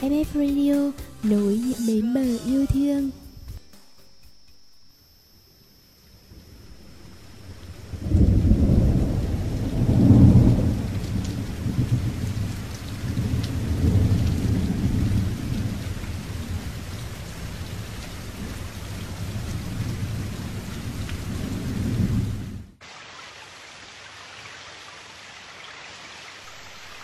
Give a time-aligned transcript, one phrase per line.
[0.02, 0.92] FF Radio
[1.24, 3.10] nối những bến bờ yêu thương.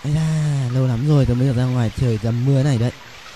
[0.07, 2.91] Ây da, lâu lắm rồi tôi mới được ra ngoài trời dầm mưa này đấy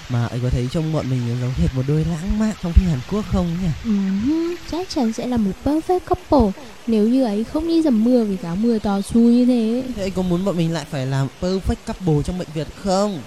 [0.10, 2.90] Mà ấy có thấy trông bọn mình giống hệt một đôi lãng mạn trong phim
[2.90, 3.68] Hàn Quốc không nhỉ?
[3.84, 8.24] Ừm, chắc chắn sẽ là một perfect couple nếu như ấy không đi dầm mưa
[8.24, 9.84] vì cáo mưa to xui như thế.
[9.96, 13.20] Thế anh có muốn bọn mình lại phải làm perfect couple trong bệnh viện không?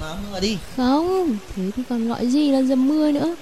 [0.00, 3.36] Mà mưa đi Không, thế thì còn gọi gì là dầm mưa nữa.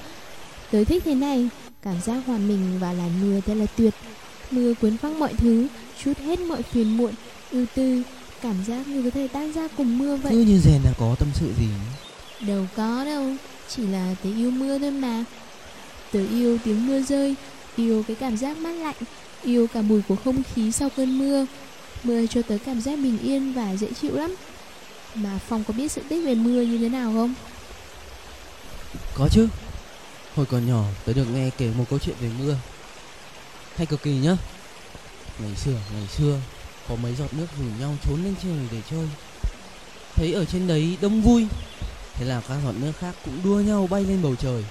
[0.71, 1.49] Tớ thích thế này,
[1.83, 3.95] cảm giác hòa mình vào làn mưa thật là tuyệt.
[4.51, 5.67] Mưa cuốn phăng mọi thứ,
[6.05, 7.13] chút hết mọi phiền muộn,
[7.51, 8.03] ưu tư,
[8.43, 10.33] cảm giác như có thể tan ra cùng mưa vậy.
[10.33, 11.69] Cứ như rèn là có tâm sự gì
[12.47, 13.25] Đâu có đâu,
[13.69, 15.25] chỉ là tớ yêu mưa thôi mà.
[16.13, 17.35] Tớ yêu tiếng mưa rơi,
[17.77, 18.97] yêu cái cảm giác mát lạnh,
[19.43, 21.47] yêu cả mùi của không khí sau cơn mưa.
[22.03, 24.35] Mưa cho tớ cảm giác bình yên và dễ chịu lắm.
[25.15, 27.35] Mà Phong có biết sự tích về mưa như thế nào không?
[29.15, 29.49] Có chứ
[30.35, 32.57] Hồi còn nhỏ tớ được nghe kể một câu chuyện về mưa
[33.77, 34.37] Hay cực kỳ nhá
[35.39, 36.39] Ngày xưa, ngày xưa
[36.91, 39.09] có mấy giọt nước rủ nhau trốn lên trời để chơi.
[40.15, 41.47] Thấy ở trên đấy đông vui
[42.15, 44.65] Thế là các giọt nước khác cũng đua nhau bay lên bầu trời.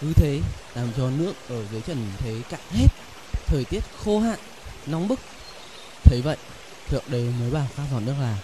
[0.00, 0.40] Cứ thế
[0.74, 2.86] làm cho nước ở dưới trần thế cạn hết
[3.46, 4.38] Thời tiết khô hạn,
[4.86, 5.20] nóng bức.
[6.04, 6.36] Thấy vậy
[6.88, 8.38] Thượng đế mới bảo các giọt nước là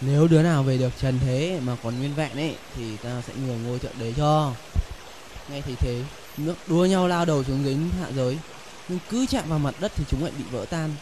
[0.00, 3.32] Nếu đứa nào về được trần thế mà còn nguyên vẹn ấy Thì ta sẽ
[3.46, 4.54] nhường ngôi thượng đế cho.
[5.50, 6.02] Nghe thấy thế
[6.36, 8.38] Nước đua nhau lao đầu xuống dưới hạ giới
[8.88, 10.94] Nhưng cứ chạm vào mặt đất thì chúng lại bị vỡ tan.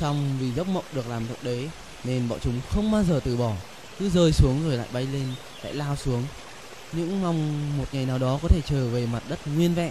[0.00, 1.68] Xong vì giấc mộng được làm thượng đế
[2.04, 3.52] Nên bọn chúng không bao giờ từ bỏ
[3.98, 5.26] Cứ rơi xuống rồi lại bay lên,
[5.62, 6.24] Lại lao xuống
[6.92, 9.90] Những mong một ngày nào đó có thể trở về mặt đất nguyên vẹn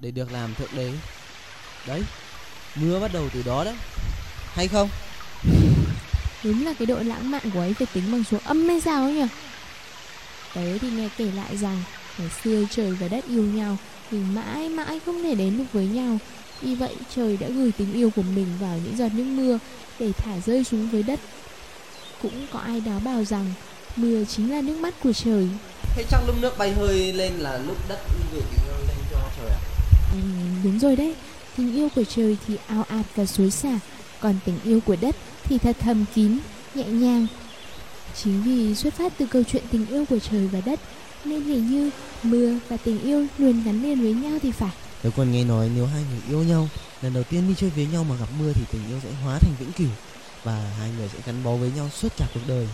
[0.00, 0.92] Để được làm thượng đế
[1.86, 2.02] Đấy,
[2.74, 3.74] Mưa bắt đầu từ đó đấy
[4.54, 4.88] Hay không?
[6.44, 9.02] Đúng là cái độ lãng mạn của ấy phải tính bằng số âm hay sao
[9.02, 9.26] ấy nhỉ?
[10.54, 11.82] Tớ thì nghe kể lại rằng,
[12.18, 13.76] ngày xưa trời và đất yêu nhau
[14.10, 16.18] nhưng mãi mãi không thể đến được với nhau.
[16.62, 19.58] Vì vậy trời đã gửi tình yêu của mình vào những giọt nước mưa
[19.98, 21.20] để thả rơi xuống với đất.
[22.22, 23.52] Cũng có ai đó bảo rằng
[23.96, 25.48] mưa chính là nước mắt của trời.
[25.96, 27.98] Thế trong lúc nước bay hơi lên là lúc đất
[28.32, 29.60] gửi tình yêu lên cho trời à?
[30.12, 30.18] Ừ,
[30.64, 31.14] đúng rồi đấy,
[31.56, 33.78] tình yêu của trời thì ao ạt và xối xả,
[34.20, 36.38] còn tình yêu của đất thì thật thầm kín,
[36.74, 37.26] nhẹ nhàng.
[38.22, 40.80] Chính vì xuất phát từ câu chuyện tình yêu của trời và đất
[41.24, 41.90] nên hình như
[42.22, 44.70] mưa và tình yêu luôn gắn liền với nhau thì phải.
[45.02, 46.68] Tớ còn nghe nói nếu hai người yêu nhau
[47.02, 49.38] Lần đầu tiên đi chơi với nhau mà gặp mưa thì tình yêu sẽ hóa
[49.38, 49.88] thành vĩnh cửu
[50.44, 52.68] Và hai người sẽ gắn bó với nhau suốt cả cuộc đời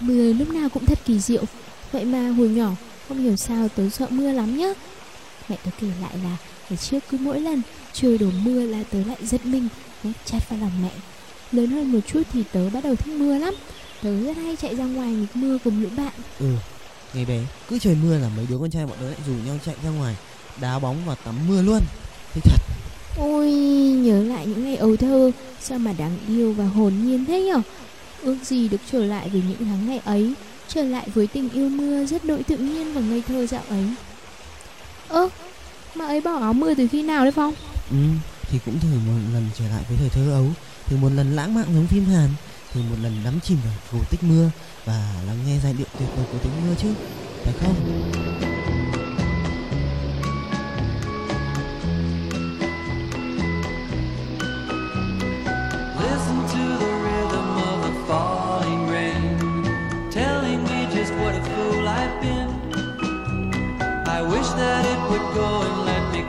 [0.00, 1.44] Mưa lúc nào cũng thật kỳ diệu.
[1.92, 2.72] Vậy mà hồi nhỏ
[3.08, 4.68] không hiểu sao tớ sợ mưa lắm nhá.
[5.48, 6.36] Mẹ tớ kể lại là
[6.70, 7.62] ngày trước cứ mỗi lần
[7.92, 9.68] trời đổ mưa là tớ lại giật mình
[10.02, 10.90] nép chặt vào lòng mẹ.
[11.52, 13.54] Lớn hơn một chút thì tớ bắt đầu thích mưa lắm.
[14.02, 16.12] Tớ rất hay chạy ra ngoài nghịch mưa cùng lũ bạn.
[16.38, 16.54] Ừ,
[17.14, 19.58] ngày bé cứ trời mưa là mấy đứa con trai bọn tớ lại rủ nhau
[19.66, 20.16] chạy ra ngoài
[20.60, 21.80] Đá bóng và tắm mưa luôn
[22.34, 22.62] Thích thật
[23.16, 23.50] Ôi,
[24.02, 27.62] nhớ lại những ngày ấu thơ, sao mà đáng yêu và hồn nhiên thế nhở?
[28.22, 30.34] Ước gì được trở lại với những tháng ngày ấy,
[30.68, 33.84] trở lại với tình yêu mưa rất đội tự nhiên và ngây thơ dạo ấy.
[35.08, 35.28] Ơ,
[35.94, 37.54] mà ấy bỏ áo mưa từ khi nào đấy Phong?
[37.90, 37.96] Ừ,
[38.50, 40.46] thì cũng thử một lần trở lại với thời thơ ấu
[40.86, 42.28] Thử một lần lãng mạn giống phim Hàn
[42.72, 44.50] Thử một lần đắm chìm vào cổ tích mưa
[44.84, 46.88] Và lắng nghe giai điệu tuyệt vời của tiếng mưa chứ
[47.44, 48.49] Phải không?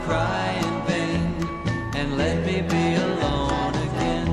[0.05, 1.21] Cry in vain,
[1.95, 4.29] and let me be alone again.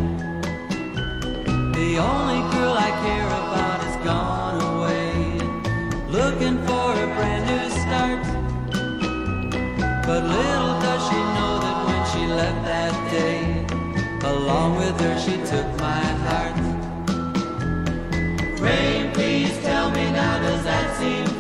[1.73, 5.13] The only girl I care about has gone away,
[6.09, 8.25] looking for a brand new start.
[10.07, 13.43] But little does she know that when she left that day,
[14.27, 16.57] along with her she took my heart.
[18.61, 21.38] Rain, please tell me now, does that seem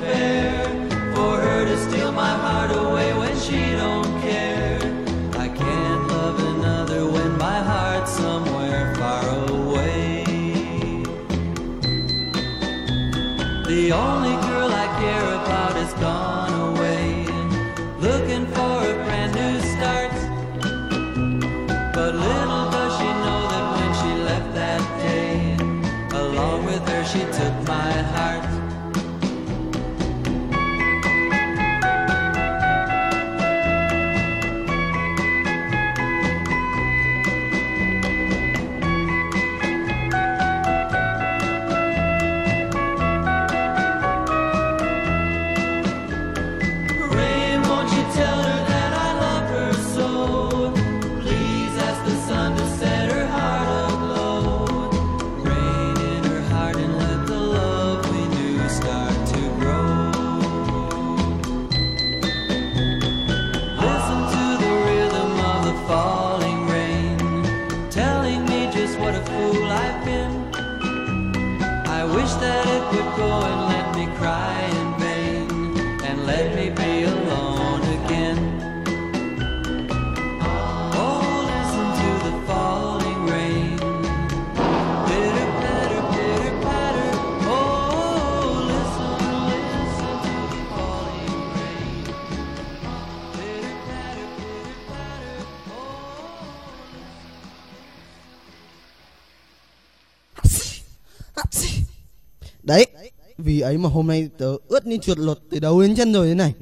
[103.69, 106.35] ấy mà hôm nay tớ ướt như chuột lột từ đầu đến chân rồi thế
[106.35, 106.55] này.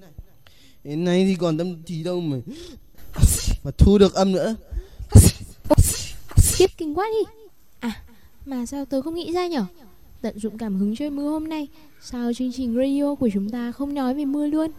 [0.84, 2.36] Đến nay thì còn tâm trí đâu mà
[3.64, 4.56] mà thu được âm nữa.
[6.36, 7.32] Khiếp kinh quá đi
[7.80, 8.02] À
[8.46, 9.64] mà sao tớ không nghĩ ra nhở
[10.20, 11.68] Tận dụng cảm hứng chơi mưa hôm nay
[12.02, 14.70] Sao chương trình radio của chúng ta không nói về mưa luôn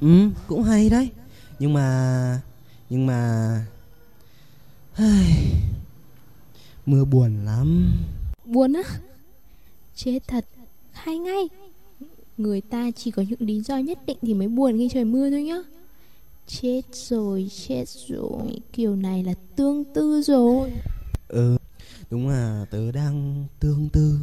[0.00, 1.08] Ừ, cũng hay đấy.
[1.58, 2.40] Nhưng mà
[2.90, 3.20] nhưng mà
[6.86, 7.92] mưa buồn lắm.
[8.44, 8.82] Buồn á
[9.96, 10.44] Chết thật
[11.02, 11.48] Hay ngay
[12.36, 15.30] Người ta chỉ có những lý do nhất định thì mới buồn khi trời mưa
[15.30, 15.62] thôi nhá
[16.46, 20.70] Chết rồi, chết rồi Kiểu này là tương tư rồi
[21.28, 21.56] Ừ,
[22.10, 24.18] đúng là tớ đang tương tư.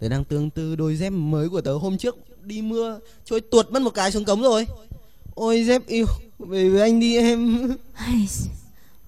[0.00, 3.70] Tớ đang tương tư đôi dép mới của tớ hôm trước đi mưa trôi tuột
[3.70, 4.66] mất một cái xuống cống rồi.
[5.34, 6.06] Ôi dép yêu,
[6.38, 7.70] về với anh đi em.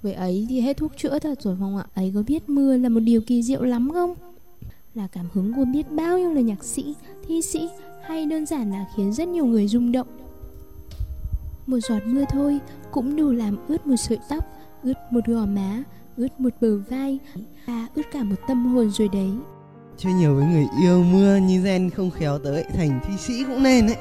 [0.02, 2.88] Vậy ấy thì hết thuốc chữa thật rồi Phong ạ Ấy có biết mưa là
[2.88, 4.14] một điều kỳ diệu lắm không
[4.94, 6.94] là cảm hứng của biết bao nhiêu là nhạc sĩ,
[7.26, 7.68] thi sĩ
[8.02, 10.06] Hay đơn giản là khiến rất nhiều người rung động
[11.66, 12.58] Một giọt mưa thôi
[12.90, 14.44] cũng đủ làm ướt một sợi tóc
[14.82, 15.82] Ướt một gò má,
[16.16, 17.18] ướt một bờ vai
[17.66, 19.30] Và ướt cả một tâm hồn rồi đấy
[19.96, 23.62] Chơi nhiều với người yêu mưa như gen không khéo tới thành thi sĩ cũng
[23.62, 23.96] nên đấy.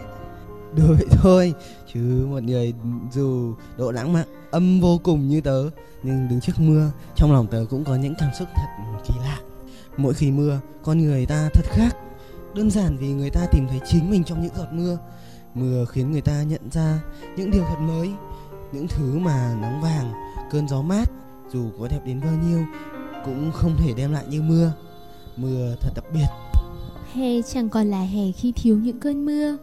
[0.76, 1.54] Đùa vậy thôi,
[1.94, 2.74] chứ một người
[3.12, 5.70] dù độ lãng mạn âm vô cùng như tớ
[6.04, 8.66] nhưng đứng trước mưa trong lòng tớ cũng có những cảm xúc thật
[9.08, 9.40] kỳ lạ.
[9.98, 11.98] Mỗi khi mưa, con người ta thật khác.
[12.56, 14.98] Đơn giản vì người ta tìm thấy chính mình trong những giọt mưa.
[15.54, 17.00] Mưa khiến người ta nhận ra
[17.38, 18.10] những điều thật mới,
[18.72, 20.12] những thứ mà nắng vàng,
[20.52, 21.12] cơn gió mát
[21.54, 22.66] dù có đẹp đến bao nhiêu
[23.26, 24.72] cũng không thể đem lại như mưa.
[25.38, 26.28] Mưa thật đặc biệt.
[27.14, 29.58] Hè chẳng còn là hè khi thiếu những cơn mưa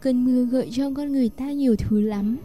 [0.00, 2.36] Cơn mưa gợi cho con người ta nhiều thứ lắm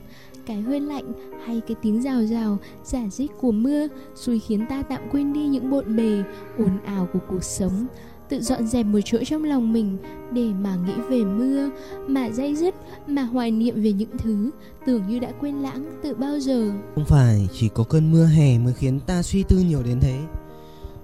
[0.46, 1.14] cái hơi lạnh
[1.46, 5.48] hay cái tiếng rào rào, giả dích của mưa Rồi khiến ta tạm quên đi
[5.48, 6.24] những bộn bề,
[6.58, 7.88] ồn ào của cuộc sống.
[8.30, 9.98] Tự dọn dẹp một chỗ trong lòng mình
[10.32, 11.70] để mà nghĩ về mưa
[12.08, 12.76] Mà dây dứt,
[13.08, 14.52] mà hoài niệm về những thứ
[14.86, 16.72] Tưởng như đã quên lãng từ bao giờ.
[16.96, 20.20] Không phải chỉ có cơn mưa hè mới khiến ta suy tư nhiều đến thế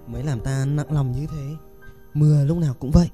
[0.07, 1.55] Mới làm ta nặng lòng như thế.
[2.13, 3.09] Mưa lúc nào cũng vậy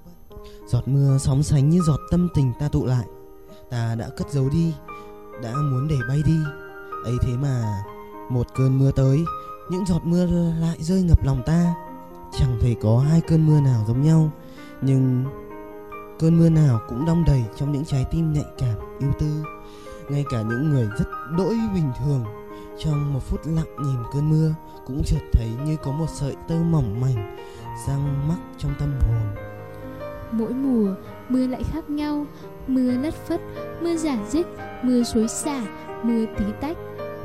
[0.67, 3.05] Giọt mưa sóng sánh như giọt tâm tình ta tụ lại.
[3.69, 4.73] Ta đã cất giấu đi
[5.43, 6.37] đã muốn để bay đi.
[7.03, 7.83] Ấy thế mà
[8.29, 9.25] Một cơn mưa tới
[9.69, 10.25] Những giọt mưa
[10.61, 11.73] lại rơi ngập lòng ta.
[12.39, 14.31] Chẳng thể có hai cơn mưa nào giống nhau
[14.81, 15.25] Nhưng
[16.19, 19.43] Cơn mưa nào cũng đong đầy trong những trái tim nhạy cảm, yêu tư.
[20.09, 21.05] Ngay cả những người rất
[21.37, 22.23] đỗi bình thường
[22.79, 24.53] Trong một phút lặng nhìn cơn mưa
[24.85, 27.37] Cũng chợt thấy như có một sợi tơ mỏng mảnh
[27.87, 29.35] Răng mắc trong tâm hồn.
[30.31, 30.95] Mỗi mùa
[31.29, 32.25] mưa lại khác nhau
[32.67, 33.41] Mưa lất phất,
[33.81, 34.47] mưa giả dích,
[34.81, 35.61] mưa xối xả,
[36.03, 36.77] mưa tí tách.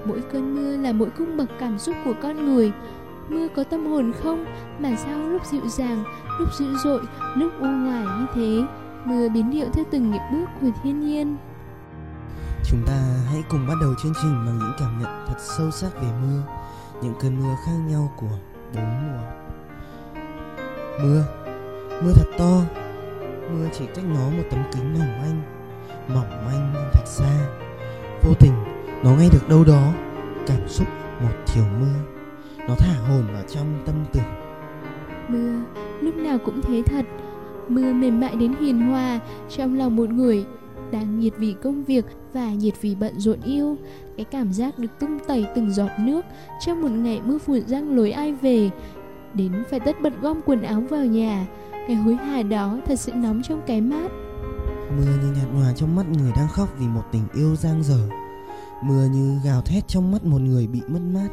[0.05, 2.73] Mỗi cơn mưa là mỗi cung bậc cảm xúc của con người.
[3.29, 4.45] Mưa có tâm hồn không?
[4.79, 6.05] Mà sao lúc dịu dàng,
[6.39, 7.01] lúc dữ dội,
[7.37, 8.65] lúc u ngoài như thế?
[9.05, 11.37] Mưa biến điệu theo từng nhịp bước của thiên nhiên.
[12.65, 15.95] Chúng ta hãy cùng bắt đầu chương trình bằng những cảm nhận thật sâu sắc
[15.95, 16.43] về mưa
[17.03, 18.39] Những cơn mưa khác nhau của
[18.75, 19.23] bốn mùa.
[21.03, 21.25] Mưa,
[22.03, 22.82] mưa thật to
[23.53, 25.43] Mưa chỉ cách nó một tấm kính mỏng manh
[26.09, 27.49] Mỏng manh nhưng thật xa
[28.23, 28.53] Vô tình,
[29.05, 29.93] nó nghe được đâu đó
[30.47, 30.87] Cảm xúc
[31.23, 32.25] một chiều mưa
[32.69, 34.33] Nó thả hồn vào trong tâm tưởng
[35.29, 35.61] Mưa
[36.01, 37.05] lúc nào cũng thế thật
[37.69, 40.45] Mưa mềm mại đến hiền hòa trong lòng một người
[40.93, 43.77] đang nhiệt vì công việc và nhiệt vì bận rộn yêu.
[44.17, 46.25] Cái cảm giác được tung tẩy từng giọt nước
[46.67, 48.71] trong một ngày mưa phùn răng lối ai về.
[49.35, 51.47] Đến phải tất bật gom quần áo vào nhà.
[51.87, 54.09] Cái hối hả đó thật sự nóng trong cái mát.
[54.97, 58.09] Mưa như nhạt nhòa trong mắt người đang khóc vì một tình yêu giang dở.
[58.83, 61.29] Mưa như gào thét trong mắt một người bị mất mát.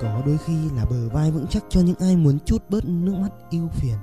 [0.00, 3.14] Có đôi khi là bờ vai vững chắc cho những ai muốn chút bớt nước
[3.20, 3.96] mắt yêu phiền.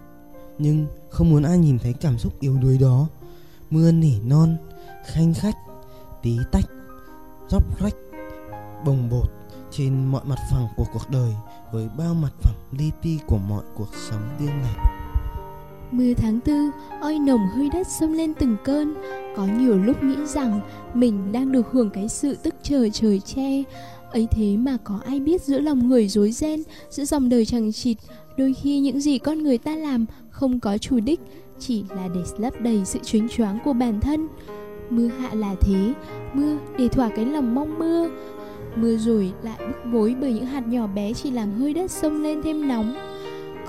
[0.58, 3.08] Nhưng không muốn ai nhìn thấy cảm xúc yếu đuối đó.
[3.70, 4.58] Mưa nỉ non,
[5.06, 5.56] khanh khách,
[6.22, 6.66] tí tách,
[7.50, 7.96] róc rách,
[8.86, 9.32] bồng bột
[9.72, 11.34] Trên mọi mặt phẳng của cuộc đời
[11.72, 14.99] Với bao mặt phẳng li ti của mọi cuộc sống riêng lẻ.
[15.92, 18.94] Mưa tháng tư, oi nồng hơi đất xông lên từng cơn.
[19.36, 20.60] Có nhiều lúc nghĩ rằng
[20.94, 23.64] mình đang được hưởng cái sự tức trời trời che.
[24.12, 27.72] Ấy thế mà có ai biết giữa lòng người rối ren giữa dòng đời chẳng
[27.72, 27.98] chịt.
[28.38, 31.20] Đôi khi những gì con người ta làm không có chủ đích
[31.60, 34.28] chỉ là để lấp đầy sự chuyến choáng của bản thân.
[34.90, 35.94] Mưa hạ là thế
[36.34, 38.10] mưa để thỏa cái lòng mong mưa.
[38.76, 42.24] Mưa rồi lại bức bối bởi những hạt nhỏ bé chỉ làm hơi đất sông
[42.24, 42.96] lên thêm nóng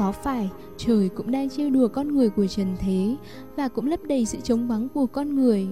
[0.01, 3.17] có phải, trời cũng đang trêu đùa con người của trần thế
[3.57, 5.67] và cũng lấp đầy sự trống vắng của con người.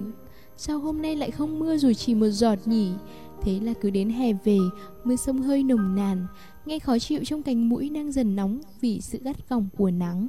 [0.57, 2.91] Sao hôm nay lại không mưa dù chỉ một giọt nhỉ?
[3.41, 4.57] Thế là cứ đến hè về,
[5.03, 6.27] mưa sông hơi nồng nàn,
[6.65, 10.27] nghe khó chịu trong cánh mũi đang dần nóng vì sự gắt gỏng của nắng.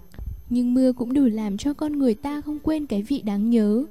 [0.50, 3.84] Nhưng mưa cũng đủ làm cho con người ta không quên cái vị đáng nhớ.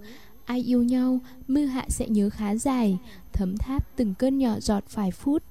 [0.45, 2.97] Ai yêu nhau, mưa hạ sẽ nhớ khá dài,
[3.33, 5.43] thấm tháp từng cơn nhỏ giọt vài phút.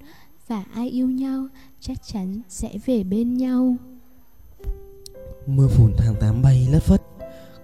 [0.48, 1.46] Và ai yêu nhau,
[1.80, 3.76] chắc chắn sẽ về bên nhau.
[5.48, 7.02] Mưa phùn tháng 8 bay lất phất.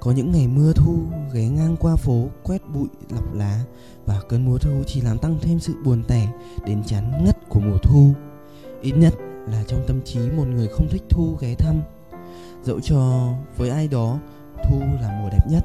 [0.00, 0.98] Có những ngày mưa thu,
[1.32, 3.60] ghé ngang qua phố, quét bụi, lọc lá.
[4.06, 6.28] Và cơn mùa thu chỉ làm tăng thêm sự buồn tẻ
[6.66, 8.12] đến chán ngất của mùa thu.
[8.82, 9.14] Ít nhất
[9.48, 11.80] là trong tâm trí một người không thích thu ghé thăm.
[12.62, 14.18] Dẫu cho với ai đó,
[14.64, 15.64] thu là mùa đẹp nhất,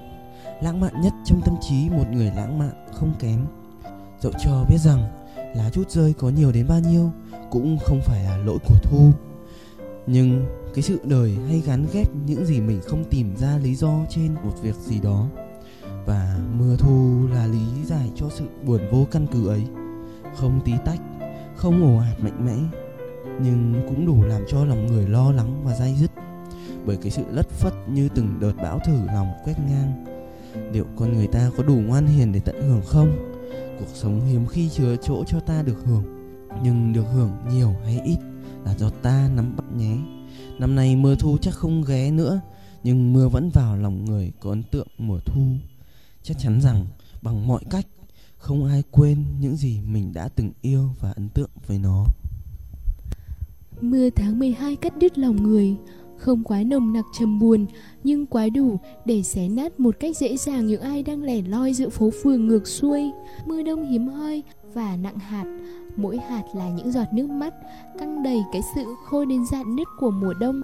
[0.62, 3.46] Lãng mạn nhất trong tâm trí một người lãng mạn không kém.
[4.20, 5.04] Dẫu cho biết rằng
[5.56, 7.12] lá chút rơi có nhiều đến bao nhiêu,
[7.52, 9.12] cũng không phải là lỗi của thu
[10.12, 14.06] nhưng cái sự đời hay gắn ghép những gì mình không tìm ra lý do
[14.10, 15.28] trên một việc gì đó.
[16.06, 19.63] Và mưa thu là lý giải cho sự buồn vô căn cứ ấy.
[20.36, 21.00] Không tí tách,
[21.56, 22.80] không ồ ạt mạnh mẽ,
[23.42, 26.12] nhưng cũng đủ làm cho lòng người lo lắng và dai dứt.
[26.86, 30.06] Bởi cái sự lất phất như từng đợt bão thử lòng quét ngang,
[30.72, 33.36] liệu con người ta có đủ ngoan hiền để tận hưởng không?
[33.80, 36.04] Cuộc sống hiếm khi chứa chỗ cho ta được hưởng,
[36.63, 38.18] nhưng được hưởng nhiều hay ít?
[38.66, 39.98] Là do ta nắm bắt nhé.
[40.60, 42.42] Năm nay mưa thu chắc không ghé nữa,
[42.84, 45.42] Nhưng mưa vẫn vào lòng người có ấn tượng mùa thu.
[46.24, 46.86] Chắc chắn rằng,
[47.22, 47.86] bằng mọi cách,
[48.38, 52.06] Không ai quên những gì mình đã từng yêu và ấn tượng với nó.
[53.82, 55.75] Mưa tháng 12 cắt đứt lòng người.
[56.18, 57.66] Không quá nồng nặc trầm buồn,
[58.04, 61.74] Nhưng quá đủ để xé nát một cách dễ dàng những ai đang lẻ loi
[61.74, 63.12] giữa phố phường ngược xuôi.
[63.46, 65.46] Mưa đông hiếm hoi và nặng hạt.
[65.96, 67.54] Mỗi hạt là những giọt nước mắt
[68.00, 70.62] căng đầy cái sự khô đến dạn nứt của mùa đông.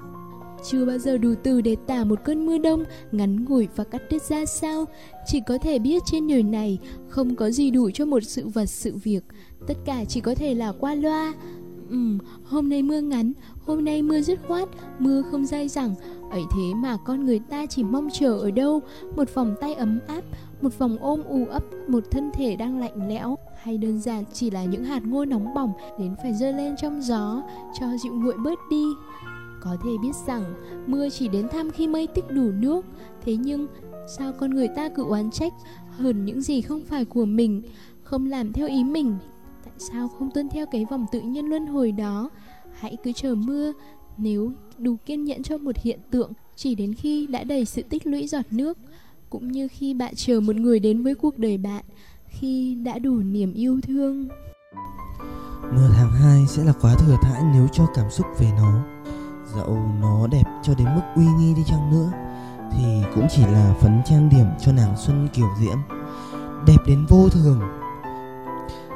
[0.69, 4.01] Chưa bao giờ đủ từ để tả một cơn mưa đông ngắn ngủi và cắt
[4.09, 4.85] đứt ra sao.
[5.25, 8.65] Chỉ có thể biết trên đời này không có gì đủ cho một sự vật
[8.65, 9.23] sự việc.
[9.67, 11.33] Tất cả chỉ có thể là qua loa.
[11.89, 13.33] Ừ, hôm nay mưa ngắn,
[13.65, 14.69] hôm nay mưa dứt khoát,
[14.99, 15.95] mưa không dai dẳng.
[16.31, 18.81] Ấy thế mà con người ta chỉ mong chờ ở đâu?
[19.15, 20.21] Một vòng tay ấm áp,
[20.61, 23.37] một vòng ôm u ấp, một thân thể đang lạnh lẽo.
[23.65, 27.01] Hay đơn giản chỉ là những hạt ngô nóng bỏng đến phải rơi lên trong
[27.01, 27.43] gió
[27.79, 28.83] cho dịu nguội bớt đi.
[29.61, 30.53] Có thể biết rằng,
[30.87, 32.85] mưa chỉ đến thăm khi mây tích đủ nước,
[33.21, 33.67] Thế nhưng
[34.17, 35.53] sao con người ta cứ oán trách
[35.89, 37.61] hơn những gì không phải của mình,
[38.03, 39.17] Không làm theo ý mình?
[39.63, 42.29] Tại sao không tuân theo cái vòng tự nhiên luân hồi đó?
[42.73, 43.73] Hãy cứ chờ mưa,
[44.17, 48.07] nếu đủ kiên nhẫn cho một hiện tượng, chỉ đến khi đã đầy sự tích
[48.07, 48.77] lũy giọt nước,
[49.29, 51.85] cũng như khi bạn chờ một người đến với cuộc đời bạn
[52.39, 54.27] khi đã đủ niềm yêu thương
[55.73, 58.79] Mưa tháng 2 sẽ là quá thừa thãi nếu cho cảm xúc về nó
[59.55, 62.11] Dẫu nó đẹp cho đến mức uy nghi đi chăng nữa
[62.71, 62.83] Thì
[63.15, 65.77] cũng chỉ là phấn trang điểm cho nàng Xuân Kiều Diễm
[66.67, 67.59] Đẹp đến vô thường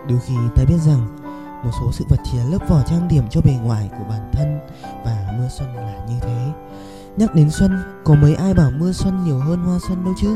[0.10, 1.20] Đôi khi ta biết rằng
[1.64, 4.30] một số sự vật chỉ là lớp vỏ trang điểm cho bề ngoài của bản
[4.34, 4.60] thân
[5.06, 6.52] và mưa xuân là như thế.
[7.18, 7.72] Nhắc đến xuân,
[8.04, 10.36] có mấy ai bảo mưa xuân nhiều hơn hoa xuân đâu chứ?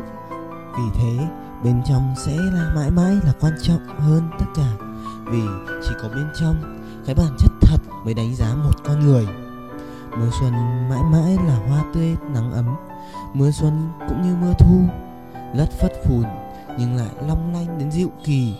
[0.78, 1.28] Vì thế,
[1.64, 4.86] bên trong sẽ là mãi mãi là quan trọng hơn tất cả.
[5.26, 5.42] Vì
[5.84, 9.28] chỉ có bên trong, cái bản chất thật mới đánh giá một con người.
[10.18, 10.54] Mưa xuân
[10.90, 12.76] mãi mãi là hoa tươi nắng ấm.
[13.34, 14.82] Mưa xuân cũng như mưa thu,
[15.54, 16.24] lất phất phùn
[16.80, 18.56] nhưng lại long lanh đến dịu kỳ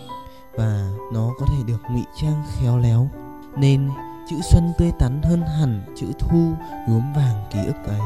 [0.56, 3.08] và nó có thể được ngụy trang khéo léo
[3.56, 3.90] nên
[4.30, 6.52] chữ xuân tươi tắn hơn hẳn chữ thu
[6.88, 8.00] nhuốm vàng ký ức ấy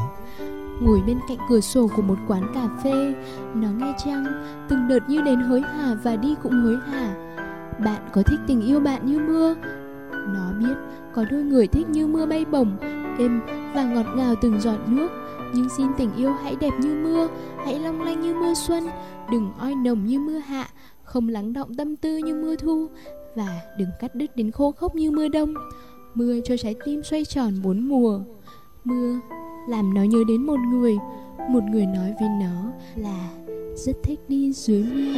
[0.81, 3.13] ngồi bên cạnh cửa sổ của một quán cà phê.
[3.55, 4.25] Nó nghe chăng,
[4.69, 7.15] từng đợt như đến hối hả và đi cũng hối hả.
[7.85, 9.55] Bạn có thích tình yêu bạn như mưa?
[10.11, 10.75] Nó biết,
[11.13, 12.77] có đôi người thích như mưa bay bổng,
[13.19, 13.41] êm
[13.75, 15.09] và ngọt ngào từng giọt nước.
[15.53, 17.27] Nhưng xin tình yêu hãy đẹp như mưa,
[17.65, 18.83] hãy long lanh như mưa xuân.
[19.31, 20.67] Đừng oi nồng như mưa hạ,
[21.03, 22.87] không lắng động tâm tư như mưa thu.
[23.35, 25.53] Và đừng cắt đứt đến khô khốc như mưa đông.
[26.13, 28.19] Mưa cho trái tim xoay tròn bốn mùa.
[28.83, 29.19] Mưa
[29.69, 30.97] làm nó nhớ đến một người.
[31.49, 33.29] Một người nói với nó là
[33.75, 35.15] rất thích đi dưới mưa.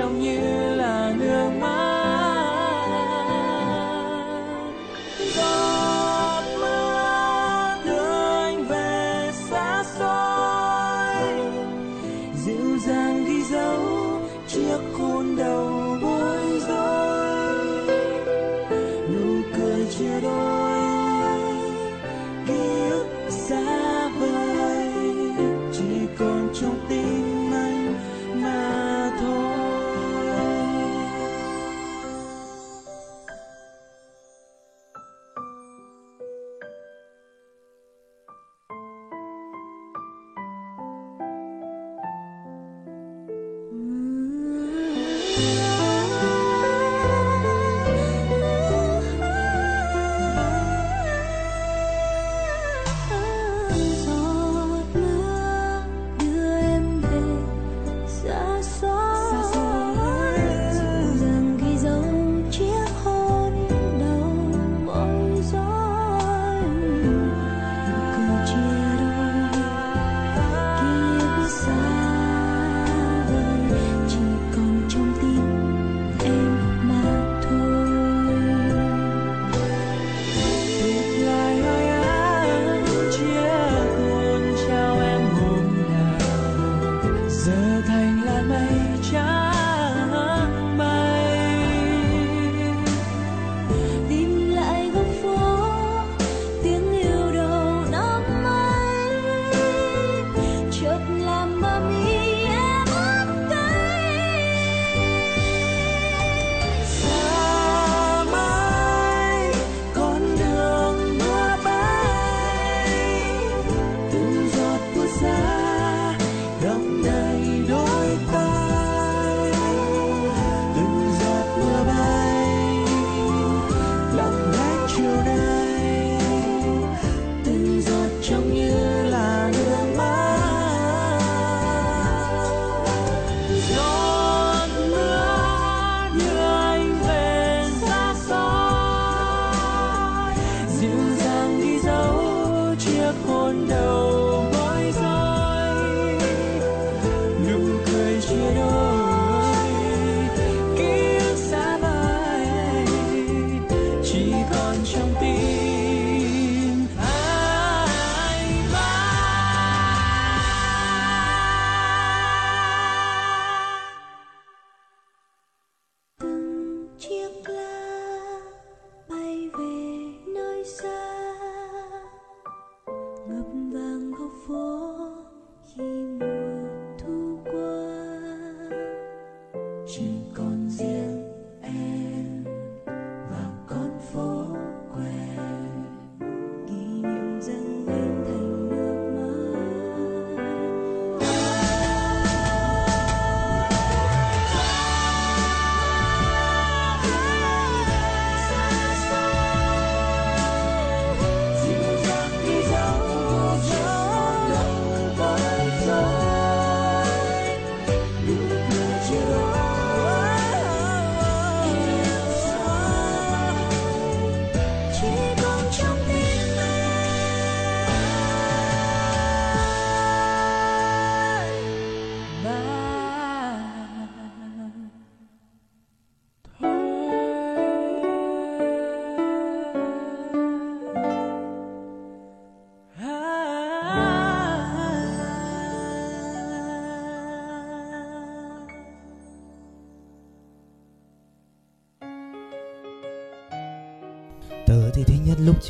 [0.00, 0.39] 向于。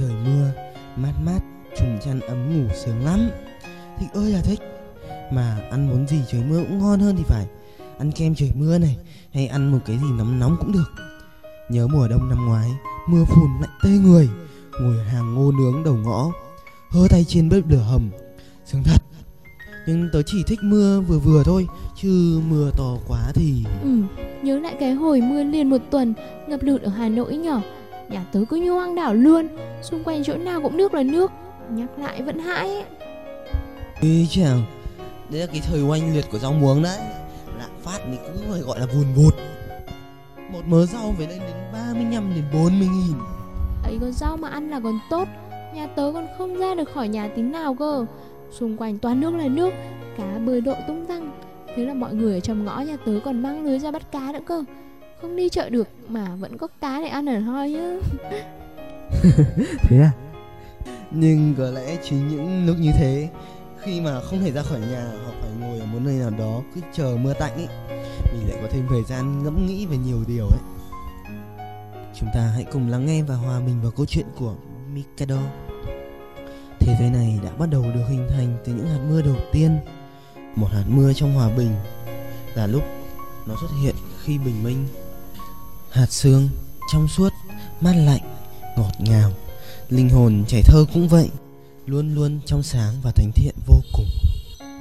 [0.00, 0.50] Trời mưa
[0.96, 1.40] Mát mát,
[1.78, 3.30] trùng chăn ấm ngủ sướng lắm.
[3.98, 4.60] Thích ơi là thích
[5.32, 7.46] Mà ăn món gì trời mưa cũng ngon hơn thì phải.
[7.98, 8.96] Ăn kem trời mưa này
[9.32, 10.92] Hay ăn một cái gì nóng nóng cũng được.
[11.68, 12.70] Nhớ mùa đông năm ngoái
[13.08, 14.28] Mưa phùn lạnh tê người
[14.80, 16.30] Ngồi hàng ngô nướng đầu ngõ
[16.90, 18.10] Hơ tay trên bếp lửa hầm.
[18.64, 19.02] Sướng thật.
[19.86, 23.88] Nhưng tớ chỉ thích mưa vừa vừa thôi Chứ mưa to quá thì Ừ,
[24.42, 26.14] nhớ lại cái hồi mưa liền một tuần
[26.48, 27.62] ngập lụt ở Hà Nội nhỏ.
[28.10, 29.48] Nhà tớ cứ như hoang đảo luôn,
[29.82, 31.30] xung quanh chỗ nào cũng nước là nước.
[31.70, 32.84] Nhắc lại vẫn hãi ấy.
[34.02, 34.58] Ê chào
[35.30, 36.98] Đấy là cái thời oanh liệt của rau muống đấy
[37.58, 39.34] Lạm phát thì cứ phải gọi là vùn vụt
[40.52, 43.16] Một mớ rau phải lên đến 35 đến 40 nghìn
[43.84, 45.28] Ấy con rau mà ăn là còn tốt,
[45.74, 48.06] nhà tớ còn không ra được khỏi nhà tí nào cơ.
[48.50, 49.70] Xung quanh toàn nước là nước,
[50.18, 51.32] cá bơi độ tung tăng.
[51.76, 54.32] Thế là mọi người ở trong ngõ nhà tớ còn mang lưới ra bắt cá
[54.32, 54.64] nữa cơ.
[55.20, 57.98] Không đi chợ được, mà vẫn có cá để ăn ở thôi nhá.
[59.82, 60.12] Thế à?
[61.10, 63.28] Nhưng có lẽ chính những lúc như thế,
[63.80, 66.62] Khi mà không thể ra khỏi nhà Hoặc phải ngồi ở một nơi nào đó
[66.74, 67.68] Cứ chờ mưa tạnh ấy
[68.32, 70.60] Mình lại có thêm thời gian ngẫm nghĩ về nhiều điều ấy.
[72.14, 74.54] Chúng ta hãy cùng lắng nghe và hòa mình vào câu chuyện của
[74.94, 75.38] Mikado.
[76.80, 79.78] Thế giới này đã bắt đầu được hình thành từ những hạt mưa đầu tiên.
[80.56, 81.70] Một hạt mưa trong hòa bình
[82.54, 82.82] Là lúc
[83.46, 84.86] nó xuất hiện khi bình minh.
[85.90, 86.48] Hạt sương
[86.92, 87.32] trong suốt,
[87.80, 88.20] mát lạnh,
[88.76, 89.30] ngọt ngào.
[89.88, 91.28] Linh hồn trẻ thơ cũng vậy
[91.86, 94.06] Luôn luôn trong sáng và thánh thiện vô cùng.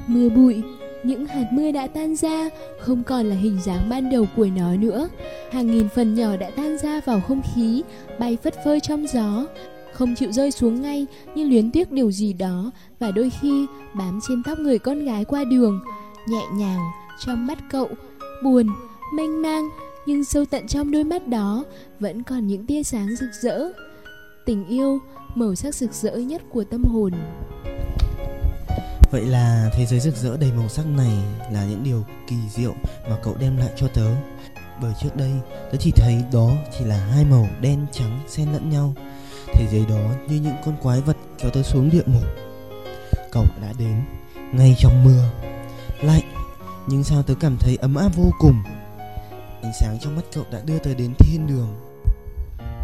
[0.08, 0.62] Mưa bụi,
[1.04, 4.76] những hạt mưa đã tan ra, không còn là hình dáng ban đầu của nó
[4.76, 5.10] nữa.
[5.52, 7.84] Hàng nghìn phần nhỏ đã tan ra vào không khí,
[8.20, 9.46] bay phất phơ trong gió,
[9.94, 14.20] không chịu rơi xuống ngay như luyến tiếc điều gì đó và đôi khi bám
[14.28, 15.80] trên tóc người con gái qua đường,
[16.28, 16.80] nhẹ nhàng
[17.26, 17.90] trong mắt cậu,
[18.44, 18.68] buồn,
[19.14, 19.70] mênh mang
[20.10, 21.66] nhưng sâu tận trong đôi mắt đó
[22.00, 23.60] vẫn còn những tia sáng rực rỡ.
[24.46, 25.00] Tình yêu,
[25.36, 27.14] màu sắc rực rỡ nhất của tâm hồn.
[29.12, 31.18] Vậy là thế giới rực rỡ đầy màu sắc này
[31.52, 32.74] là những điều kỳ diệu
[33.10, 34.16] mà cậu đem lại cho tớ.
[34.82, 35.32] Bởi trước đây
[35.72, 38.94] tớ chỉ thấy đó chỉ là hai màu đen trắng xen lẫn nhau.
[39.54, 42.24] Thế giới đó như những con quái vật kéo tớ xuống địa ngục.
[43.32, 44.02] Cậu đã đến
[44.54, 45.30] ngay trong mưa.
[46.02, 46.34] Lạnh
[46.88, 48.64] nhưng sao tớ cảm thấy ấm áp vô cùng?
[49.62, 51.76] Ánh sáng trong mắt cậu đã đưa tớ đến thiên đường.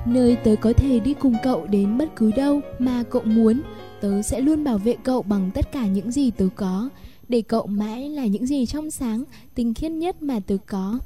[0.07, 3.61] Nơi tớ có thể đi cùng cậu đến bất cứ đâu mà cậu muốn
[4.01, 6.89] Tớ sẽ luôn bảo vệ cậu bằng tất cả những gì tớ có
[7.27, 9.23] Để cậu mãi là những gì trong sáng,
[9.55, 10.99] tinh khiết nhất mà tớ có.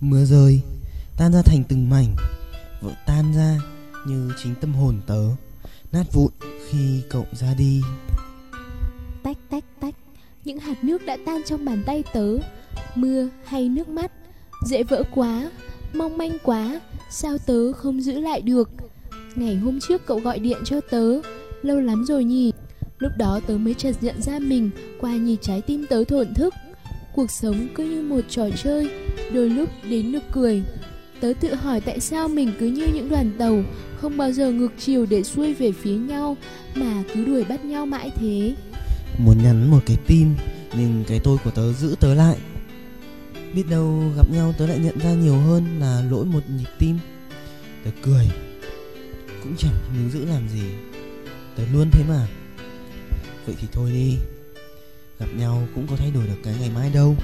[0.00, 0.60] Mưa rơi
[1.16, 2.16] Tan ra thành từng mảnh
[2.80, 3.58] Vỡ tan ra
[4.06, 5.22] như chính tâm hồn tớ
[5.92, 6.32] Nát vụn
[6.68, 7.82] khi cậu ra đi.
[9.22, 9.94] Tách tách tách
[10.44, 12.36] Những hạt nước đã tan trong bàn tay tớ
[12.94, 14.12] Mưa hay nước mắt
[14.62, 15.50] Dễ vỡ quá,
[15.94, 18.70] Mong manh quá, Sao tớ không giữ lại được?
[19.34, 21.20] Ngày hôm trước cậu gọi điện cho tớ,
[21.62, 22.52] Lâu lắm rồi nhỉ?
[22.98, 24.70] Lúc đó tớ mới chợt nhận ra mình
[25.00, 26.54] Qua nhịp trái tim tớ thổn thức.
[27.14, 28.90] Cuộc sống cứ như một trò chơi,
[29.32, 30.62] Đôi lúc đến nực cười.
[31.20, 33.62] Tớ tự hỏi tại sao mình cứ như những đoàn tàu,
[34.00, 36.36] Không bao giờ ngược chiều để xuôi về phía nhau,
[36.74, 38.54] Mà cứ đuổi bắt nhau mãi thế.
[39.18, 40.28] Muốn nhắn một cái tin,
[40.78, 42.36] Nhưng cái tôi của tớ giữ tớ lại.
[43.54, 46.98] Biết đâu gặp nhau tớ lại nhận ra nhiều hơn là lỗi một nhịp tim.
[47.84, 48.28] Tớ cười.
[49.42, 50.62] Cũng chẳng níu giữ làm gì.
[51.56, 52.28] Tớ luôn thế mà.
[53.46, 54.16] Vậy thì thôi đi.
[55.18, 57.16] Gặp nhau cũng có thay đổi được cái ngày mai đâu.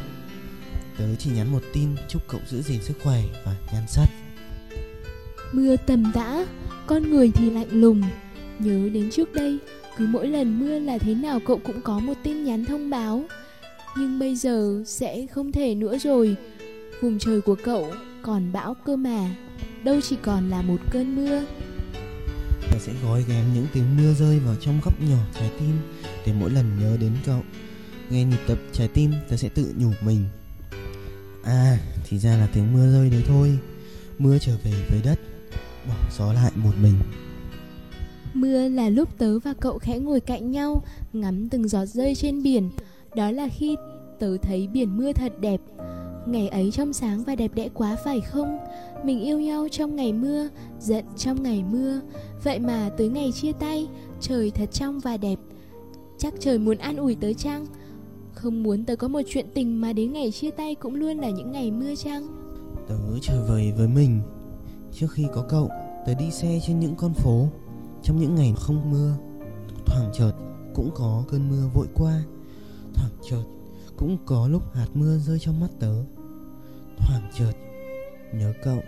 [0.99, 4.07] Tớ chỉ nhắn một tin chúc cậu giữ gìn sức khỏe và nhan sắc.
[5.53, 6.47] Mưa tầm tã,
[6.87, 8.03] con người thì lạnh lùng.
[8.59, 9.59] Nhớ đến trước đây,
[9.97, 13.25] cứ mỗi lần mưa là thế nào cậu cũng có một tin nhắn thông báo.
[13.99, 16.37] Nhưng bây giờ sẽ không thể nữa rồi.
[17.01, 19.37] Vùng trời của cậu còn bão cơ mà,
[19.85, 21.43] đâu chỉ còn là một cơn mưa.
[22.71, 25.79] Tớ sẽ gói ghém những tiếng mưa rơi vào trong góc nhỏ trái tim
[26.27, 27.43] Để mỗi lần nhớ đến cậu
[28.11, 30.25] Nghe nhịp đập trái tim tớ sẽ tự nhủ mình
[31.45, 31.79] À
[32.09, 33.59] thì ra là tiếng mưa rơi đấy thôi
[34.19, 35.21] Mưa trở về với đất
[35.89, 36.95] Bỏ gió lại một mình
[38.35, 42.43] Mưa là lúc tớ và cậu khẽ ngồi cạnh nhau, ngắm từng giọt rơi trên
[42.43, 42.71] biển.
[43.17, 43.77] Đó là khi
[44.19, 45.61] tớ thấy biển mưa thật đẹp.
[46.27, 48.59] Ngày ấy trong sáng và đẹp đẽ quá phải không?
[49.05, 50.49] Mình yêu nhau trong ngày mưa,
[50.81, 52.01] giận trong ngày mưa.
[52.45, 53.89] Vậy mà tới ngày chia tay,
[54.21, 55.39] trời thật trong và đẹp.
[56.19, 57.67] Chắc trời muốn an ủi tớ chăng?
[58.33, 61.31] Không muốn tớ có một chuyện tình mà đến ngày chia tay cũng luôn là
[61.31, 62.27] những ngày mưa chăng?
[62.89, 64.21] Tớ trở về với mình
[64.93, 65.71] Trước khi có cậu
[66.07, 67.49] Tớ đi xe trên những con phố
[68.03, 69.13] Trong những ngày không mưa
[69.87, 70.33] Thoảng chợt
[70.75, 72.23] cũng có cơn mưa vội qua
[72.97, 73.43] Thoảng chợt
[73.97, 75.95] cũng có lúc hạt mưa rơi trong mắt tớ.
[76.99, 77.53] Thoảng chợt
[78.35, 78.83] nhớ cậu.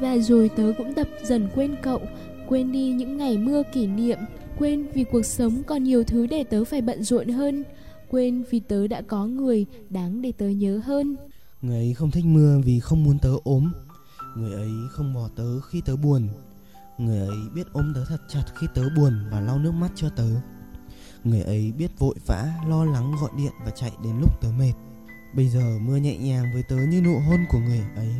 [0.00, 2.00] Và rồi tớ cũng tập dần quên cậu
[2.48, 4.18] Quên đi những ngày mưa kỷ niệm
[4.58, 7.64] Quên vì cuộc sống còn nhiều thứ để tớ phải bận rộn hơn
[8.08, 11.16] Quên vì tớ đã có người đáng để tớ nhớ hơn.
[11.62, 13.72] Người ấy không thích mưa vì không muốn tớ ốm.
[14.36, 16.28] Người ấy không bỏ tớ khi tớ buồn.
[16.98, 20.08] Người ấy biết ôm tớ thật chặt khi tớ buồn và lau nước mắt cho
[20.08, 20.28] tớ
[21.26, 24.72] Người ấy biết vội vã, lo lắng gọi điện và chạy đến lúc tớ mệt.
[25.34, 28.14] Bây giờ mưa nhẹ nhàng với tớ như nụ hôn của người ấy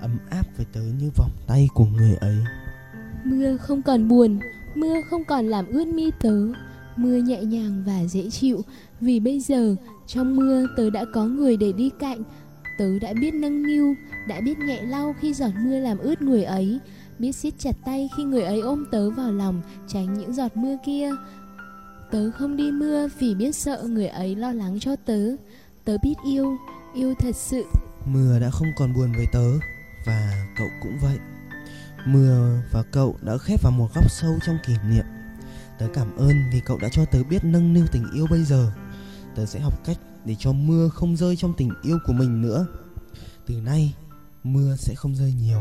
[0.00, 2.36] Ấm áp với tớ như vòng tay của người ấy.
[3.24, 4.38] Mưa không còn buồn
[4.74, 6.46] Mưa không còn làm ướt mi tớ.
[6.96, 8.60] Mưa nhẹ nhàng và dễ chịu
[9.00, 9.76] Vì bây giờ
[10.06, 12.22] trong mưa tớ đã có người để đi cạnh.
[12.78, 13.94] Tớ đã biết nâng niu
[14.28, 16.78] Đã biết nhẹ lau khi giọt mưa làm ướt người ấy
[17.18, 20.76] Biết siết chặt tay khi người ấy ôm tớ vào lòng Tránh những giọt mưa
[20.86, 21.10] kia.
[22.10, 25.20] Tớ không đi mưa vì biết sợ người ấy lo lắng cho tớ.
[25.84, 26.56] Tớ biết yêu,
[26.94, 27.64] yêu thật sự.
[28.06, 29.44] Mưa đã không còn buồn với tớ
[30.06, 31.18] Và cậu cũng vậy.
[32.06, 35.04] Mưa và cậu đã khép vào một góc sâu trong kỷ niệm.
[35.78, 38.72] Tớ cảm ơn vì cậu đã cho tớ biết nâng niu tình yêu bây giờ.
[39.36, 42.66] Tớ sẽ học cách để cho mưa không rơi trong tình yêu của mình nữa.
[43.46, 43.94] Từ nay
[44.44, 45.60] mưa sẽ không rơi nhiều.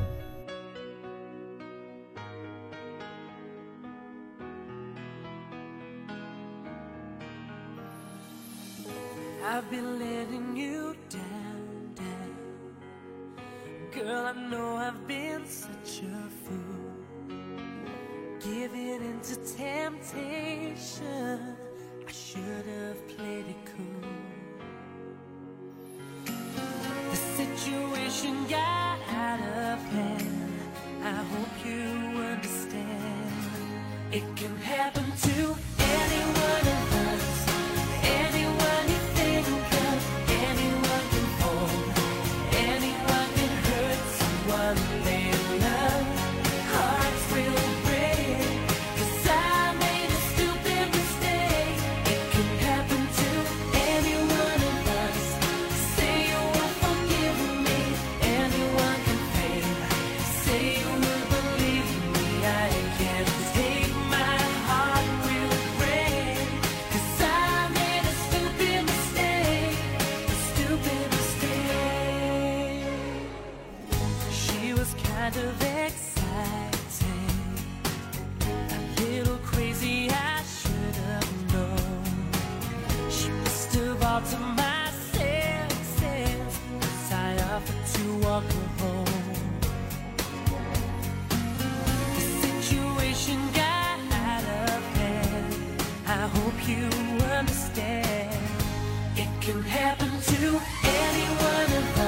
[99.52, 101.99] can happen to anyone.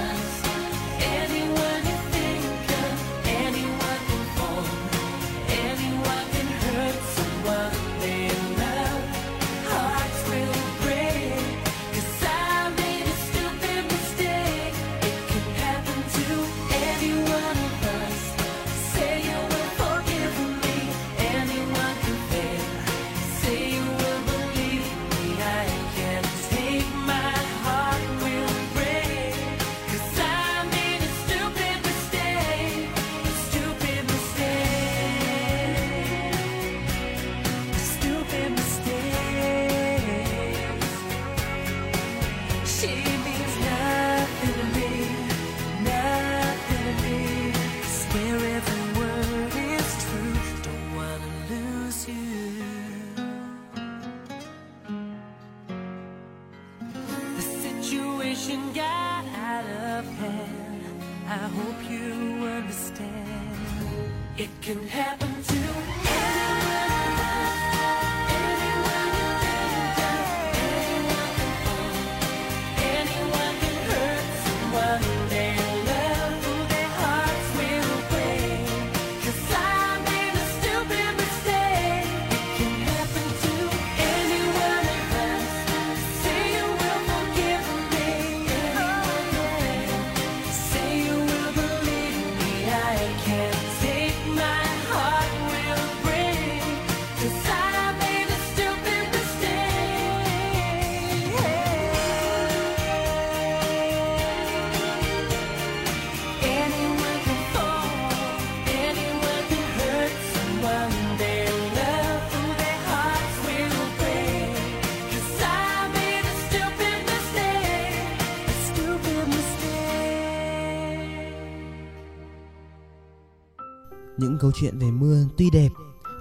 [124.22, 125.70] Những câu chuyện về mưa tuy đẹp,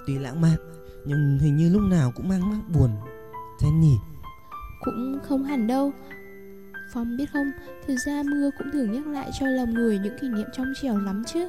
[0.07, 0.57] tuy lãng mạn
[1.05, 2.89] Nhưng hình như lúc nào cũng mang mát buồn.
[3.59, 3.95] Thế nhỉ?
[4.83, 5.91] Cũng không hẳn đâu.
[6.93, 7.51] Phong biết không,
[7.87, 10.99] thực ra mưa cũng thường nhắc lại cho lòng người những kỷ niệm trong trẻo
[10.99, 11.47] lắm chứ.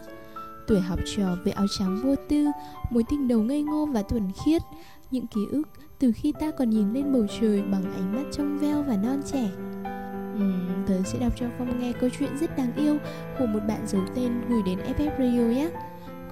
[0.66, 2.46] Tuổi học trò với áo trắng vô tư,
[2.90, 4.62] mối tình đầu ngây ngô và thuần khiết.
[5.10, 5.62] Những ký ức
[5.98, 9.20] từ khi ta còn nhìn lên bầu trời bằng ánh mắt trong veo và non
[9.32, 9.50] trẻ.
[10.34, 12.98] Uhm, tớ sẽ đọc cho Phong nghe câu chuyện rất đáng yêu
[13.38, 15.70] của một bạn giấu tên gửi đến FF Radio nhé.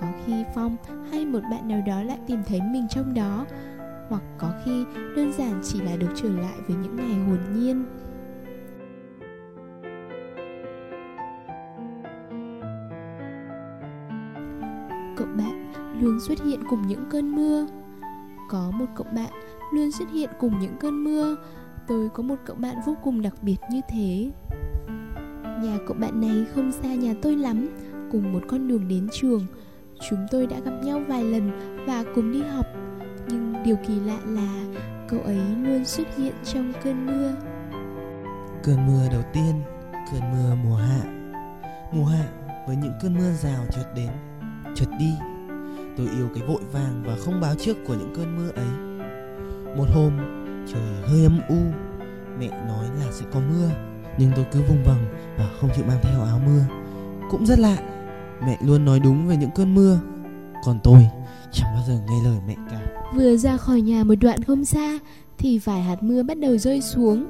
[0.01, 0.77] Có khi Phong
[1.11, 3.47] hay một bạn nào đó lại tìm thấy mình trong đó.
[4.09, 4.85] Hoặc có khi
[5.17, 7.85] đơn giản chỉ là được trở lại với những ngày hồn nhiên.
[15.17, 17.67] Cậu bạn luôn xuất hiện cùng những cơn mưa.
[18.49, 19.33] Có một cậu bạn
[19.73, 21.37] luôn xuất hiện cùng những cơn mưa.
[21.89, 24.31] Tôi có một cậu bạn vô cùng đặc biệt như thế.
[25.63, 27.69] Nhà cậu bạn này không xa nhà tôi lắm,
[28.13, 29.47] Cùng một con đường đến trường.
[30.09, 31.51] Chúng tôi đã gặp nhau vài lần
[31.87, 32.67] và cùng đi học.
[33.29, 34.65] Nhưng điều kỳ lạ là
[35.09, 37.33] cậu ấy luôn xuất hiện trong cơn mưa.
[38.63, 39.63] Cơn mưa đầu tiên,
[40.13, 41.01] cơn mưa mùa hạ.
[41.93, 42.25] Mùa hạ
[42.67, 44.11] với những cơn mưa rào chợt đến,
[44.75, 45.11] chợt đi.
[45.97, 48.71] Tôi yêu cái vội vàng và không báo trước của những cơn mưa ấy.
[49.77, 50.19] Một hôm,
[50.73, 51.57] trời hơi âm u.
[52.39, 53.71] Mẹ nói là sẽ có mưa.
[54.19, 56.63] Nhưng tôi cứ vùng vằng và không chịu mang theo áo mưa.
[57.31, 57.77] Cũng rất lạ
[58.47, 59.99] Mẹ luôn nói đúng về những cơn mưa.
[60.65, 61.09] Còn tôi
[61.53, 62.81] chẳng bao giờ nghe lời mẹ cả.
[63.15, 64.99] Vừa ra khỏi nhà một đoạn không xa
[65.39, 67.27] Thì vài hạt mưa bắt đầu rơi xuống.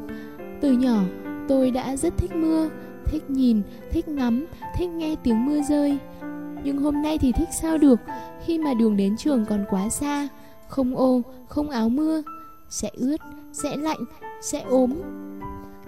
[0.61, 1.03] Từ nhỏ
[1.49, 2.69] tôi đã rất thích mưa
[3.05, 4.47] Thích nhìn, thích ngắm,
[4.77, 5.99] thích nghe tiếng mưa rơi.
[6.65, 8.01] Nhưng hôm nay thì thích sao được?
[8.45, 10.29] Khi mà đường đến trường còn quá xa
[10.69, 12.23] Không ô, không áo mưa
[12.69, 13.17] Sẽ ướt,
[13.53, 14.05] sẽ lạnh,
[14.43, 14.93] sẽ ốm.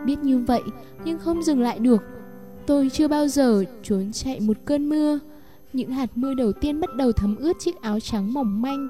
[0.07, 0.63] Biết như vậy
[1.05, 2.03] nhưng không dừng lại được.
[2.66, 5.18] Tôi chưa bao giờ trốn chạy một cơn mưa.
[5.72, 8.88] Những hạt mưa đầu tiên bắt đầu thấm ướt chiếc áo trắng mỏng manh.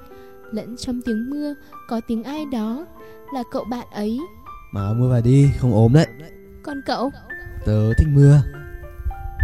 [0.52, 1.54] Lẫn trong tiếng mưa
[1.88, 2.86] có tiếng ai đó
[3.34, 4.20] Là cậu bạn ấy.
[4.72, 6.06] Mà áo mưa vào đi, không ốm đấy.
[6.62, 7.10] Còn cậu?
[7.66, 8.42] Tớ thích mưa.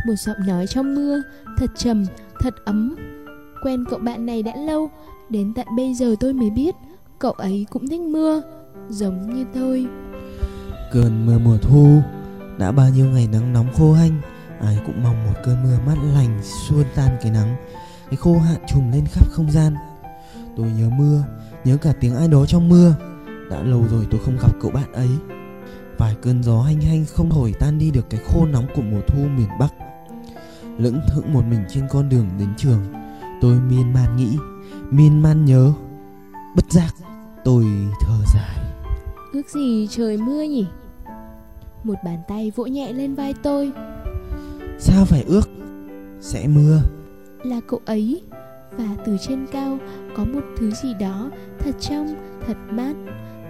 [0.06, 1.22] Một giọng nói trong mưa
[1.56, 2.04] Thật trầm,
[2.40, 2.96] thật ấm.
[3.62, 4.90] Quen cậu bạn này đã lâu
[5.28, 6.74] Đến tận bây giờ tôi mới biết
[7.18, 8.42] Cậu ấy cũng thích mưa
[8.88, 9.86] Giống như tôi.
[10.92, 12.02] Cơn mưa mùa thu
[12.58, 14.20] đã bao nhiêu ngày nắng nóng khô hanh,
[14.60, 17.56] Ai cũng mong một cơn mưa mát lành Xuôn tan cái nắng.
[18.10, 19.74] Cái khô hạn trùm lên khắp không gian.
[20.56, 21.24] Tôi nhớ mưa,
[21.64, 22.94] Nhớ cả tiếng ai đó trong mưa.
[23.50, 25.08] Đã lâu rồi tôi không gặp cậu bạn ấy.
[25.98, 29.00] Vài cơn gió hanh hanh không thổi tan đi được cái khô nóng của mùa
[29.08, 29.74] thu miền Bắc.
[30.78, 32.80] Lững thững một mình trên con đường đến trường,
[33.40, 34.36] Tôi miên man nghĩ,
[34.90, 35.72] Miên man nhớ.
[36.56, 36.94] Bất giác,
[37.44, 37.64] Tôi
[38.00, 38.64] thở dài.
[39.32, 40.66] Ước gì trời mưa nhỉ?
[41.84, 43.72] Một bàn tay vỗ nhẹ lên vai tôi.
[44.78, 45.48] Sao phải ước
[46.20, 46.80] Sẽ mưa?
[47.44, 48.22] Là cậu ấy
[48.78, 49.78] Và từ trên cao
[50.16, 52.14] có một thứ gì đó Thật trong,
[52.46, 52.94] thật mát.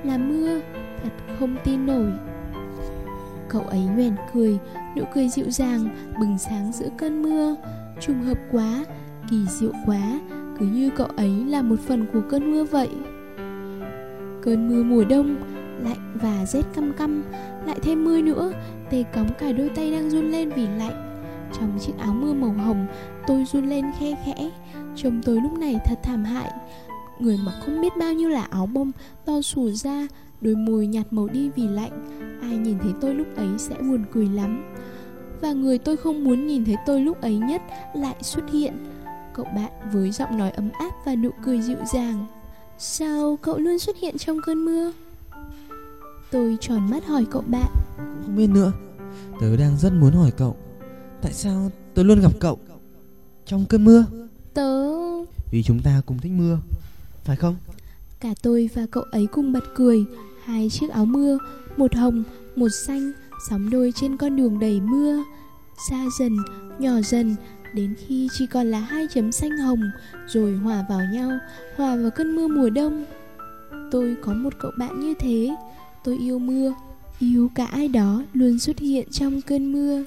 [0.05, 0.61] Là mưa,
[1.03, 2.13] thật không tin nổi.
[3.49, 4.59] Cậu ấy nhoẻn cười
[4.97, 5.89] Nụ cười dịu dàng
[6.21, 7.57] Bừng sáng giữa cơn mưa.
[8.01, 8.85] Trùng hợp quá,
[9.31, 10.21] kỳ diệu quá
[10.59, 12.91] Cứ như cậu ấy là một phần của cơn mưa vậy.
[14.43, 15.37] Cơn mưa mùa đông
[15.85, 17.23] Lạnh và rét căm căm
[17.69, 18.53] lại thêm mưa nữa.
[18.91, 21.25] Tê cóng cả đôi tay đang run lên vì lạnh.
[21.53, 22.87] Trong chiếc áo mưa màu hồng,
[23.27, 24.51] Tôi run lên khe khẽ.
[24.97, 26.51] Trông tôi lúc này thật thảm hại.
[27.19, 28.93] Người mặc không biết bao nhiêu là áo bông,
[29.25, 30.07] To xù ra,
[30.41, 32.07] Đôi môi nhạt màu đi vì lạnh.
[32.43, 34.75] Ai nhìn thấy tôi lúc ấy sẽ buồn cười lắm.
[35.41, 37.63] Và người tôi không muốn nhìn thấy tôi lúc ấy nhất
[37.95, 38.75] Lại xuất hiện.
[39.35, 42.27] Cậu bạn với giọng nói ấm áp và nụ cười dịu dàng.
[42.79, 44.93] Sao cậu luôn xuất hiện trong cơn mưa?
[46.31, 47.71] Tôi tròn mắt hỏi cậu bạn.
[47.97, 48.73] Cũng không biết nữa.
[49.41, 50.57] Tớ đang rất muốn hỏi cậu
[51.23, 52.59] Tại sao tớ luôn gặp cậu
[53.47, 54.05] Trong cơn mưa?
[54.55, 54.91] Tớ...
[55.51, 56.59] Vì chúng ta cùng thích mưa
[57.25, 57.57] Phải không?
[58.21, 60.05] Cả tôi và cậu ấy cùng bật cười
[60.45, 61.39] Hai chiếc áo mưa
[61.77, 62.25] Một hồng,
[62.57, 63.13] một xanh
[63.49, 65.25] Sóng đôi trên con đường đầy mưa.
[65.91, 66.37] Xa dần,
[66.79, 67.37] nhỏ dần
[67.75, 69.83] Đến khi chỉ còn là hai chấm xanh hồng
[70.27, 71.31] Rồi hòa vào nhau
[71.77, 73.05] Hòa vào cơn mưa mùa đông.
[73.91, 75.57] Tôi có một cậu bạn như thế
[76.05, 76.75] Tôi yêu mưa.
[77.19, 80.05] Yêu cả ai đó luôn xuất hiện trong cơn mưa.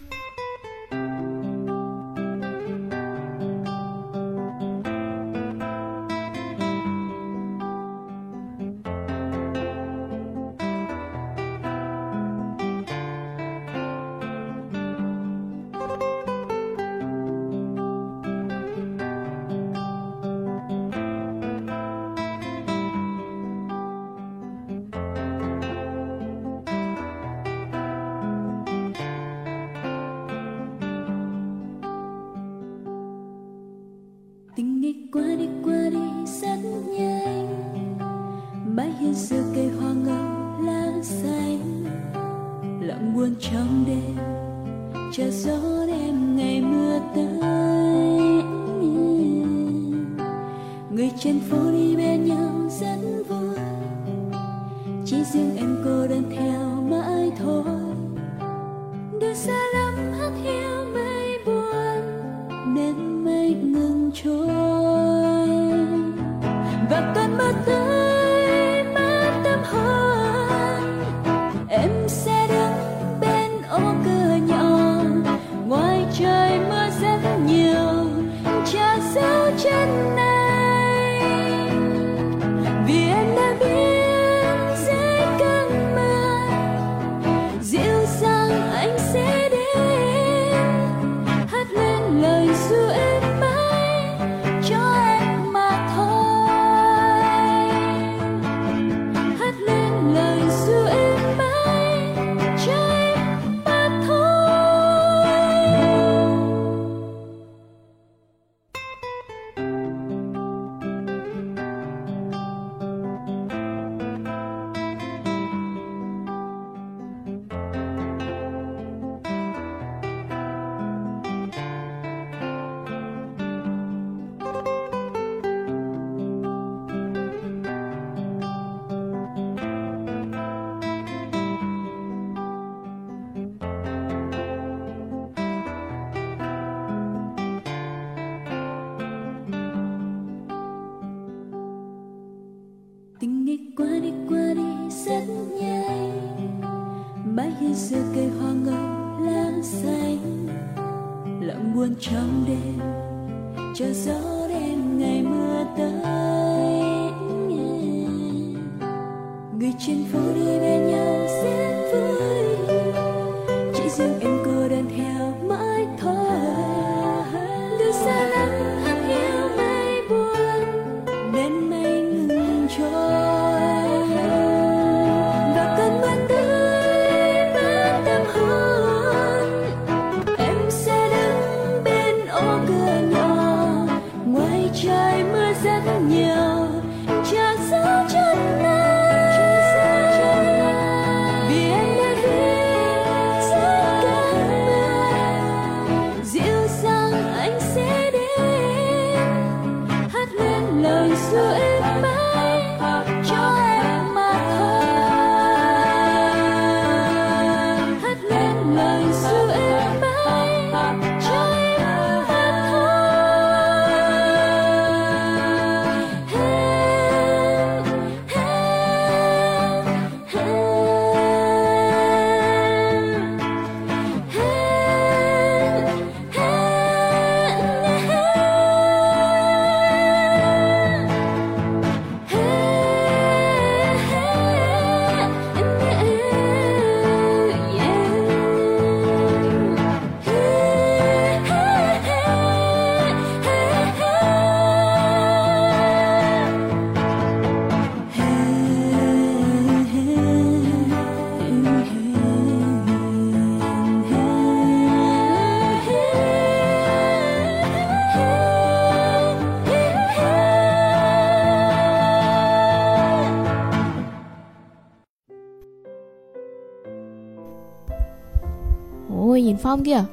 [269.61, 270.03] Phong kìa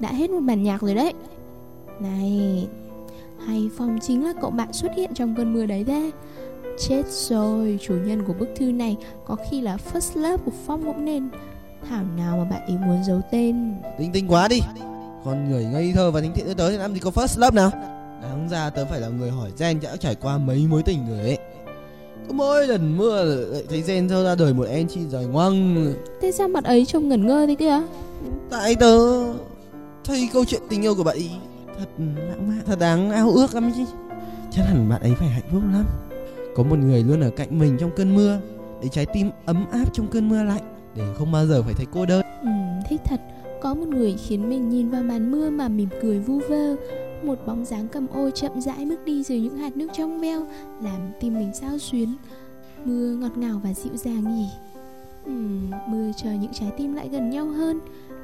[0.00, 1.12] Đã hết một bản nhạc rồi đấy.
[2.00, 2.68] Này
[3.46, 6.10] Hay Phong chính là cậu bạn xuất hiện trong cơn mưa đấy thế.
[6.78, 8.96] Chết rồi Chủ nhân của bức thư này
[9.26, 11.28] Có khi là first love của Phong cũng nên.
[11.88, 13.74] Thảo nào mà bạn ấy muốn giấu tên.
[13.98, 14.60] Tinh tinh quá đi.
[15.24, 17.56] Con người ngây thơ và thánh thiện như tớ thì làm gì có first love
[17.56, 17.70] nào?
[18.22, 21.18] Đáng ra tớ phải là người hỏi Gen đã trải qua mấy mối tình rồi
[21.18, 21.38] ấy
[22.26, 25.94] Cứ mỗi lần mưa lại thấy Gen thơ ra đời một em chi dài ngoăng
[26.20, 27.82] Thế sao mặt ấy trông ngẩn ngơ thế kìa
[28.50, 28.96] Tại tớ
[30.04, 31.30] thấy câu chuyện tình yêu của bạn ấy
[31.78, 33.84] thật lãng mạn, thật đáng ao ước lắm chứ.
[34.50, 35.84] Chắc hẳn bạn ấy phải hạnh phúc lắm.
[36.56, 38.40] Có một người luôn ở cạnh mình trong cơn mưa
[38.82, 41.86] Để trái tim ấm áp trong cơn mưa lạnh Để không bao giờ phải thấy
[41.92, 42.22] cô đơn.
[42.42, 42.48] Ừ,
[42.88, 43.20] thích thật.
[43.62, 46.76] Có một người khiến mình nhìn vào màn mưa mà mỉm cười vu vơ.
[47.22, 50.46] Một bóng dáng cầm ô chậm rãi bước đi dưới những hạt nước trong veo
[50.82, 52.16] Làm tim mình sao xuyến.
[52.84, 54.48] Mưa ngọt ngào và dịu dàng nhỉ.
[55.24, 57.80] Ừm, mưa chờ những trái tim lại gần nhau hơn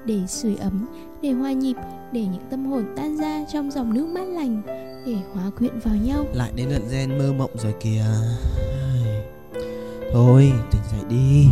[0.06, 0.86] để sưởi ấm
[1.22, 1.76] để hòa nhịp
[2.12, 4.62] để những tâm hồn tan ra trong dòng nước mát lành
[5.06, 6.24] để hóa quyện vào nhau.
[6.34, 8.04] Lại đến lận gen mơ mộng rồi kìa.
[10.12, 11.46] Thôi tỉnh dậy đi.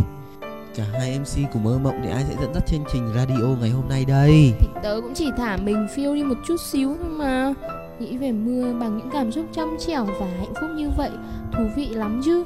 [0.75, 3.69] Cả hai MC của mơ mộng thì ai sẽ dẫn dắt chương trình radio ngày
[3.69, 4.53] hôm nay đây?
[4.59, 7.53] Thì tớ cũng chỉ thả mình phiêu đi một chút xíu thôi mà.
[7.99, 11.11] Nghĩ về mưa bằng những cảm xúc trong trẻo và hạnh phúc như vậy
[11.53, 12.43] thú vị lắm chứ.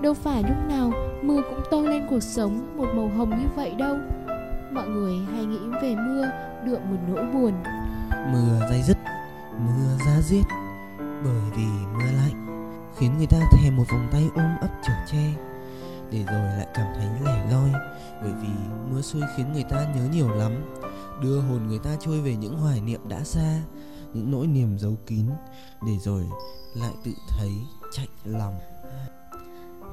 [0.00, 0.92] Đâu phải lúc nào
[1.22, 3.96] mưa cũng tô lên cuộc sống một màu hồng như vậy đâu
[4.72, 6.30] mọi người hay nghĩ về mưa,
[6.66, 7.52] đượm một nỗi buồn.
[8.32, 8.96] Mưa dây dứt,
[9.58, 10.44] Mưa giá diết
[10.98, 12.44] Bởi vì mưa lạnh,
[12.96, 15.32] Khiến người ta thèm một vòng tay ôm ấp chở che.
[16.10, 17.70] Để rồi lại cảm thấy lẻ loi,
[18.22, 18.48] Bởi vì
[18.90, 20.52] mưa xuôi khiến người ta nhớ nhiều lắm,
[21.22, 23.62] Đưa hồn người ta trôi về những hoài niệm đã xa,
[24.14, 25.26] Những nỗi niềm giấu kín,
[25.86, 26.24] Để rồi
[26.74, 27.50] lại tự thấy
[27.92, 28.54] chạy lòng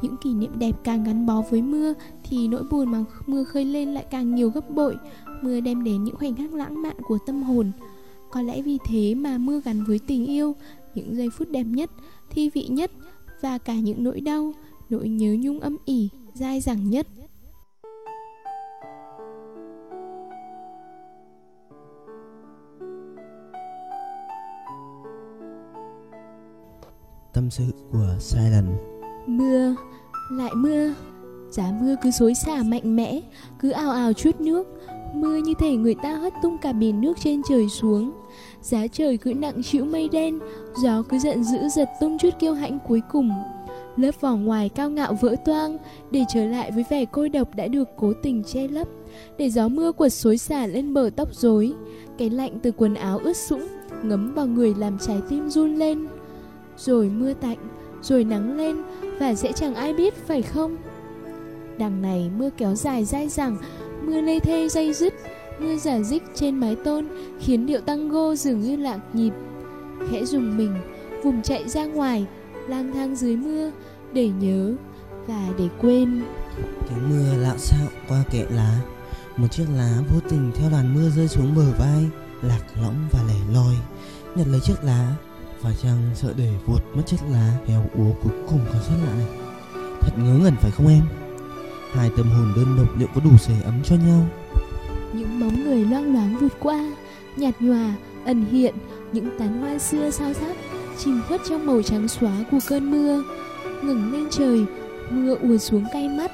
[0.02, 1.94] những kỷ niệm đẹp càng gắn bó với mưa
[2.24, 4.98] thì nỗi buồn mà mưa khơi lên lại càng nhiều gấp bội.
[5.42, 7.72] Mưa đem đến những khoảnh khắc lãng mạn của tâm hồn.
[8.32, 10.56] Có lẽ vì thế mà mưa gắn với tình yêu,
[10.96, 11.92] những giây phút đẹp nhất,
[12.30, 12.92] thi vị nhất
[13.42, 14.54] và cả những nỗi đau,
[14.90, 17.08] nỗi nhớ nhung âm ỉ, dai dẳng nhất.
[27.34, 28.95] Tâm sự của Silent
[29.28, 29.76] Mưa,
[30.32, 30.94] lại mưa.
[31.50, 33.22] Giá mưa cứ xối xả mạnh mẽ
[33.60, 34.68] Cứ ào ào chút nước.
[35.14, 38.12] Mưa như thể người ta hất tung cả biển nước trên trời xuống.
[38.62, 40.40] Giá trời cứ nặng chịu mây đen
[40.84, 43.32] Gió cứ giận dữ giật tung chút kiêu hãnh cuối cùng.
[43.96, 45.78] Lớp vỏ ngoài cao ngạo vỡ toang
[46.12, 48.88] Để trở lại với vẻ cô độc đã được cố tình che lấp.
[49.38, 51.74] Để gió mưa quật xối xả lên bờ tóc rối
[52.18, 53.68] Cái lạnh từ quần áo ướt sũng
[54.04, 56.08] Ngấm vào người làm trái tim run lên.
[56.78, 57.58] Rồi mưa tạnh
[58.02, 58.76] Rồi nắng lên
[59.20, 60.78] và sẽ chẳng ai biết, phải không?
[61.78, 63.58] Đằng này mưa kéo dài dai dẳng,
[64.06, 65.14] Mưa lê thê dây dứt,
[65.60, 67.08] Mưa giả dích trên mái tôn,
[67.40, 69.34] Khiến điệu tango dường như lạc nhịp.
[70.12, 70.76] Khẽ dùng mình,
[71.24, 72.26] Vùng chạy ra ngoài,
[72.68, 73.72] lang thang dưới mưa,
[74.14, 74.74] Để nhớ
[75.28, 76.22] Và để quên.
[76.90, 78.80] Tiếng mưa lạo xạo qua kệ lá.
[79.38, 82.10] Một chiếc lá vô tình theo đoàn mưa rơi xuống bờ vai,
[82.42, 83.76] Lạc lõng và lẻ loi.
[84.36, 85.16] Nhặt lấy chiếc lá
[85.66, 89.26] và chăng sợ để vụt mất chiếc lá Heo úa cuối cùng còn sót lại.
[90.02, 91.02] Thật ngớ ngẩn phải không em?
[91.92, 94.28] Hai tâm hồn đơn độc liệu có đủ sưởi ấm cho nhau?
[95.14, 96.96] Những bóng người loang loáng vụt qua
[97.36, 97.94] Nhạt nhòa,
[98.26, 98.76] ẩn hiện
[99.12, 100.56] Những tán hoa xưa sao sắc
[100.98, 103.24] Chìm khuất trong màu trắng xóa của cơn mưa.
[103.84, 104.66] Ngừng lên trời
[105.10, 106.32] Mưa ùa xuống cay mắt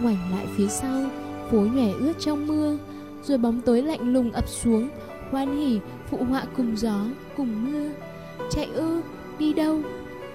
[0.00, 1.04] Ngoảnh lại phía sau
[1.50, 2.78] Phố nhòe ướt trong mưa.
[3.24, 4.88] Rồi bóng tối lạnh lùng ập xuống
[5.30, 7.04] Hoan hỉ phụ họa cùng gió
[7.36, 7.90] Cùng mưa.
[8.50, 9.02] Chạy ư,
[9.38, 9.80] đi đâu?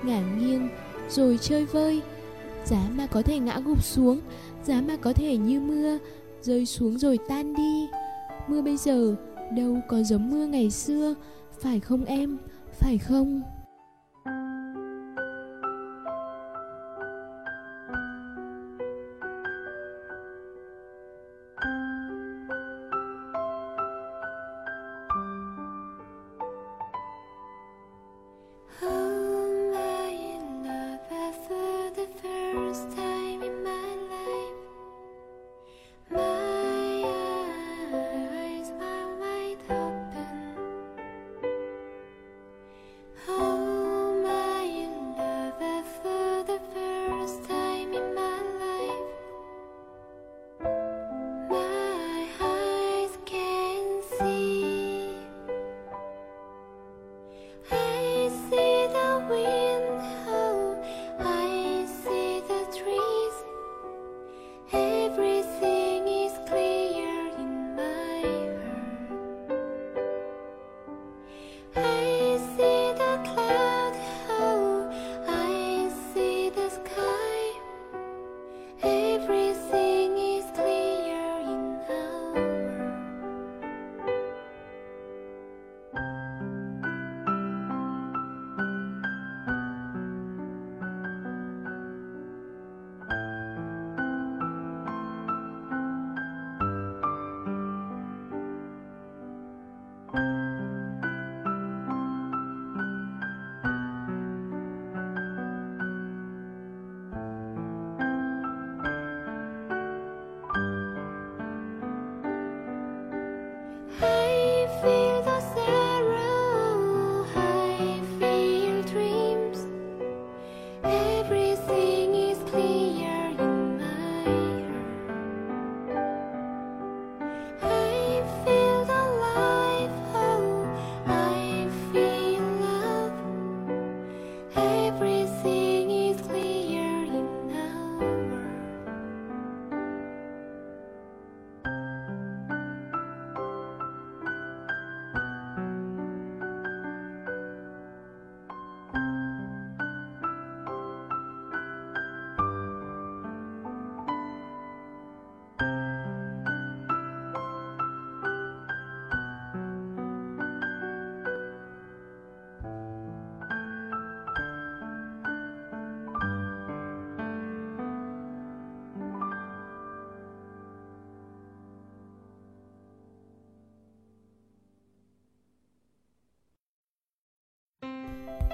[0.03, 0.69] Ngả nghiêng,
[1.09, 2.01] rồi chơi vơi.
[2.65, 4.19] Giá mà có thể ngã gục xuống
[4.63, 5.97] Giá mà có thể như mưa
[6.41, 7.87] Rơi xuống rồi tan đi.
[8.47, 9.15] Mưa bây giờ
[9.57, 11.15] đâu có giống mưa ngày xưa
[11.59, 12.37] Phải không em,
[12.79, 13.41] phải không?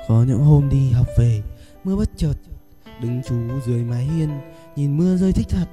[0.10, 1.42] Có những hôm đi học về
[1.84, 2.34] Mưa bất chợt
[3.02, 3.36] Đứng chú
[3.66, 4.30] dưới mái hiên
[4.76, 5.66] Nhìn mưa rơi thích thật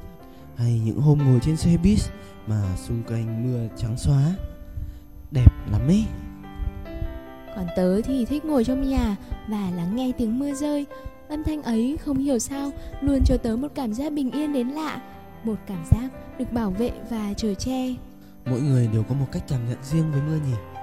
[0.57, 2.09] Hay những hôm ngồi trên xe bus
[2.47, 4.35] Mà xung quanh mưa trắng xóa
[5.31, 6.05] Đẹp lắm ấy
[7.57, 9.17] Còn tớ thì thích ngồi trong nhà
[9.49, 10.87] và lắng nghe tiếng mưa rơi.
[11.29, 12.71] Âm thanh ấy không hiểu sao
[13.01, 15.01] luôn cho tớ một cảm giác bình yên đến lạ,
[15.45, 16.09] một cảm giác
[16.39, 17.95] được bảo vệ và chở che.
[18.51, 20.76] Mỗi người đều có một cách cảm nhận riêng với mưa nhỉ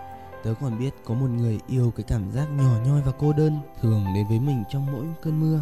[0.43, 3.57] Tớ còn biết có một người yêu cái cảm giác nhỏ nhoi và cô đơn
[3.81, 5.59] Thường đến với mình trong mỗi cơn mưa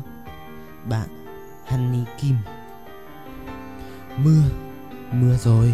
[0.90, 1.10] Bạn
[1.66, 2.36] Honey Kim
[4.18, 4.42] Mưa
[5.12, 5.74] Mưa rồi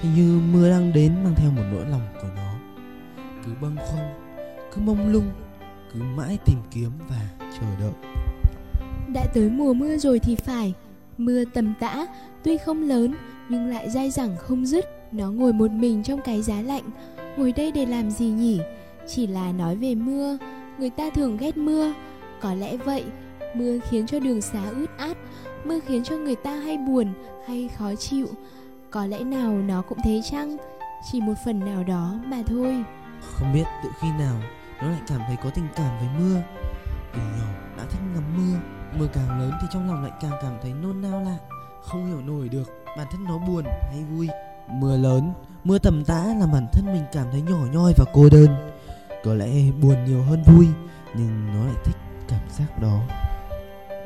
[0.00, 2.54] Hình như mưa đang đến mang theo một nỗi lòng của nó
[3.44, 4.06] Cứ bâng khuâng
[4.74, 5.30] Cứ mông lung
[5.92, 7.92] Cứ mãi tìm kiếm và chờ đợi
[9.08, 10.74] Đã tới mùa mưa rồi thì phải.
[11.18, 12.06] Mưa tầm tã,
[12.42, 13.14] tuy không lớn
[13.48, 14.84] nhưng lại dai dẳng không dứt.
[15.12, 16.90] Nó ngồi một mình trong cái giá lạnh.
[17.36, 18.60] Ngồi đây để làm gì nhỉ?
[19.06, 20.38] Chỉ là nói về mưa.
[20.78, 21.92] Người ta thường ghét mưa.
[22.40, 23.04] Có lẽ vậy,
[23.54, 25.16] mưa khiến cho đường xá ướt át.
[25.64, 27.12] Mưa khiến cho người ta hay buồn,
[27.46, 28.28] hay khó chịu.
[28.90, 30.56] Có lẽ nào nó cũng thế chăng?
[31.12, 32.84] Chỉ một phần nào đó mà thôi.
[33.20, 34.36] Không biết tự khi nào
[34.82, 36.42] Nó lại cảm thấy có tình cảm với mưa
[37.14, 38.58] Từ nhỏ đã thích ngắm mưa
[38.98, 41.36] Mưa càng lớn thì trong lòng lại càng cảm thấy nôn nao lạ
[41.82, 44.28] Không hiểu nổi được Bản thân nó buồn hay vui
[44.68, 45.32] Mưa lớn.
[45.64, 48.48] Mưa tầm tã làm bản thân mình cảm thấy nhỏ nhoi và cô đơn.
[49.24, 49.48] Có lẽ
[49.82, 50.66] buồn nhiều hơn vui
[51.14, 51.96] Nhưng nó lại thích
[52.28, 53.00] cảm giác đó.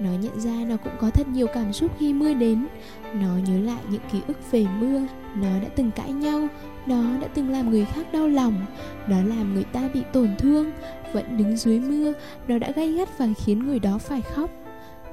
[0.01, 2.67] Nó nhận ra nó cũng có thật nhiều cảm xúc khi mưa đến.
[3.15, 5.01] Nó nhớ lại những ký ức về mưa.
[5.35, 6.49] Nó đã từng cãi nhau.
[6.87, 8.67] Nó đã từng làm người khác đau lòng.
[9.09, 10.71] Nó làm người ta bị tổn thương.
[11.13, 12.13] Vẫn đứng dưới mưa
[12.49, 14.51] Nó đã gay gắt và khiến người đó phải khóc.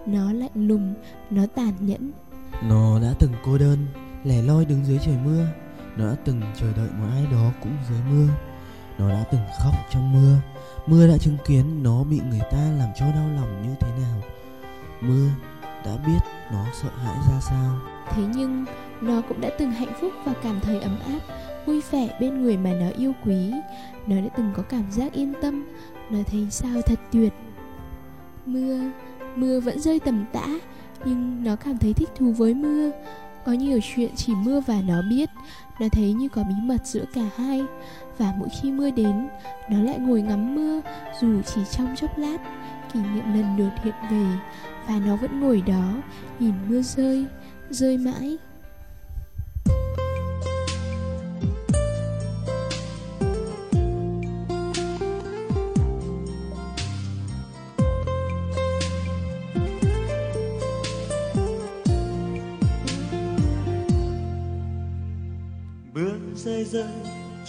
[0.06, 0.94] Nó lạnh lùng
[1.30, 2.12] Nó tàn nhẫn.
[2.70, 3.78] Nó đã từng cô đơn
[4.28, 5.46] Lẻ loi đứng dưới trời mưa
[5.98, 8.28] Nó đã từng chờ đợi một ai đó cũng dưới mưa.
[8.98, 10.36] Nó đã từng khóc trong mưa
[10.88, 14.22] Mưa đã chứng kiến nó bị người ta làm cho đau lòng như thế nào.
[15.02, 15.30] Mưa
[15.86, 16.20] đã biết
[16.52, 17.80] nó sợ hãi ra sao.
[18.12, 18.66] Thế nhưng
[19.02, 21.20] nó cũng đã từng hạnh phúc và cảm thấy ấm áp
[21.66, 23.52] Vui vẻ bên người mà nó yêu quý.
[24.08, 25.66] Nó đã từng có cảm giác yên tâm
[26.10, 27.34] Nó thấy sao thật tuyệt.
[28.46, 28.80] Mưa,
[29.36, 30.48] mưa vẫn rơi tầm tã
[31.06, 32.92] Nhưng nó cảm thấy thích thú với mưa.
[33.48, 35.30] Có nhiều chuyện chỉ mưa và nó biết.
[35.80, 37.62] Nó thấy như có bí mật giữa cả hai.
[38.18, 39.28] Và mỗi khi mưa đến,
[39.70, 40.82] Nó lại ngồi ngắm mưa,
[41.22, 42.38] Dù chỉ trong chốc lát.
[42.94, 44.26] Kỷ niệm lần lượt hiện về,
[44.88, 45.94] Và nó vẫn ngồi đó,
[46.40, 47.26] Nhìn mưa rơi
[47.70, 48.38] Rơi mãi.
[66.48, 66.84] Rơi rơi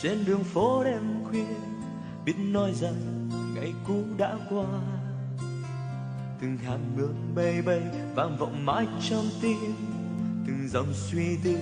[0.02, 1.44] trên đường phố đêm khuya,
[2.24, 4.66] biết nói rằng ngày cũ đã qua.
[6.40, 7.80] Từng hạt mưa bay bay
[8.14, 9.74] vang vọng mãi trong tim,
[10.46, 11.58] từng dòng suy tư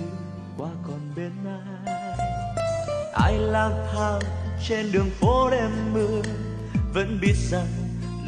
[0.57, 1.95] qua còn bên ai.
[3.13, 4.21] Ai lang thang
[4.67, 6.21] trên đường phố đêm mưa,
[6.93, 7.67] vẫn biết rằng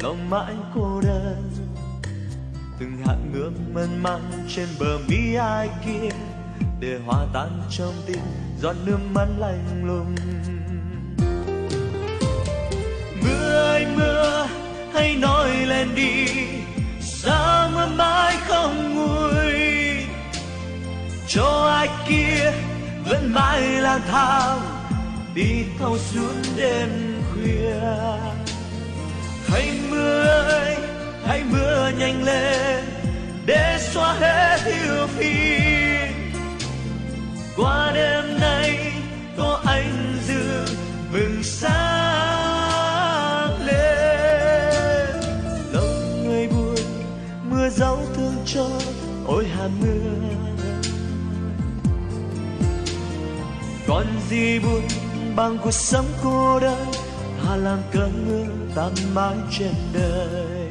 [0.02, 1.52] lòng mãi cô đơn.
[2.78, 6.08] Từng hạt mưa mơn man trên bờ mi ai kia,
[6.80, 10.14] để hòa tan trong tim giọt nước mắt lạnh lùng.
[13.22, 14.46] Mưa ơi mưa,
[14.94, 16.26] hãy nói lên đi
[17.00, 19.54] sao mưa mãi không nguôi.
[21.28, 22.52] Cho ai kia
[23.08, 24.60] vẫn mãi lang thang,
[25.34, 26.88] đi thâu suốt đêm
[27.32, 27.80] khuya.
[29.48, 30.76] Hãy mưa ơi,
[31.26, 32.84] hãy mưa nhanh lên,
[33.46, 35.89] để xóa hết ưu phiền
[37.60, 38.92] qua đêm nay,
[39.36, 40.64] có anh dư
[41.12, 42.86] bừng sáng
[43.66, 45.14] lên.
[45.72, 46.76] Lòng người buồn,
[47.50, 48.66] mưa giấu thương cho,
[49.26, 50.10] ôi hà mưa.
[53.88, 54.82] Còn gì buồn,
[55.36, 56.86] bằng cuộc sống cô đơn,
[57.44, 60.69] hà làm cơn mưa tan mãi trên đời.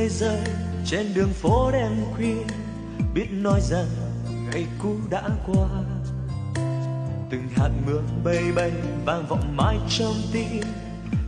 [0.00, 0.54] Rơi rơi
[0.86, 2.54] trên đường phố đêm khuya,
[3.14, 3.86] biết nói rằng
[4.52, 5.68] ngày cũ đã qua.
[7.30, 8.72] Từng hạt mưa bay bay
[9.04, 10.62] vang vọng mãi trong tim,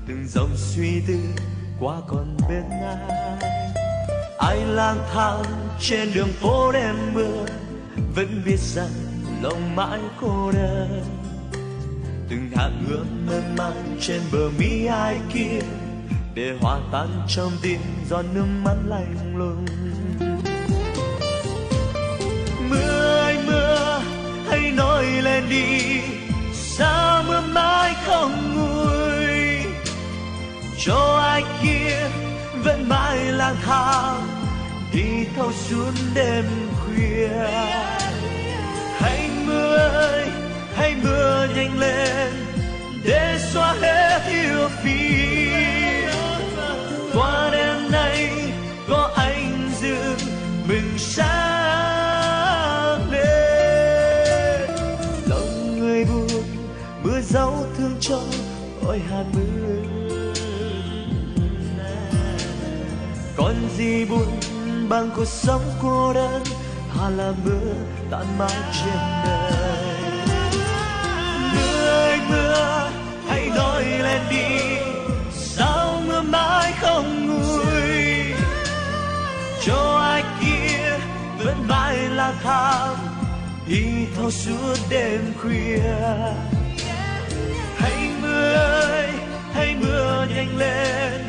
[0.08, 1.18] từng dòng suy tư
[1.80, 3.38] qua còn bên ai.
[4.38, 5.42] Ai lang thang
[5.80, 7.46] trên đường phố đêm mưa,
[8.14, 8.92] vẫn biết rằng
[9.42, 11.04] lòng mãi cô đơn.
[12.30, 15.60] Từng hạt mưa mơ mang trên bờ mi ai kia
[16.34, 19.66] để hòa tan trong tim giọt nước mắt lạnh lùng.
[22.70, 24.00] Mưa ơi, mưa,
[24.48, 26.00] hãy nói lên đi,
[26.52, 29.64] sao mưa mãi không nguôi?
[30.78, 32.08] Cho ai kia
[32.64, 34.28] vẫn mãi lang thang
[34.92, 36.44] đi thâu suốt đêm
[36.80, 37.28] khuya.
[38.98, 40.28] Hãy mưa ơi,
[40.74, 42.32] hãy mưa nhanh lên,
[43.04, 45.81] để xóa hết yêu phiền
[47.14, 48.30] qua đêm nay,
[48.88, 49.96] có anh giữ
[50.68, 52.30] mình sáng
[53.10, 54.70] lên.
[55.26, 56.42] Lòng người buồn,
[57.02, 58.20] mưa dấu thương cho
[58.86, 59.82] ôi hạt mưa.
[63.36, 64.40] Còn gì buồn,
[64.88, 66.42] bằng cuộc sống cô đơn,
[66.96, 67.72] hà là mưa
[68.10, 69.81] tàn mãi trên đời.
[82.32, 82.96] Lang thang
[83.66, 85.78] đi thâu suốt đêm khuya.
[87.76, 89.08] Hãy mưa ơi,
[89.52, 91.24] hãy mưa nhanh lên,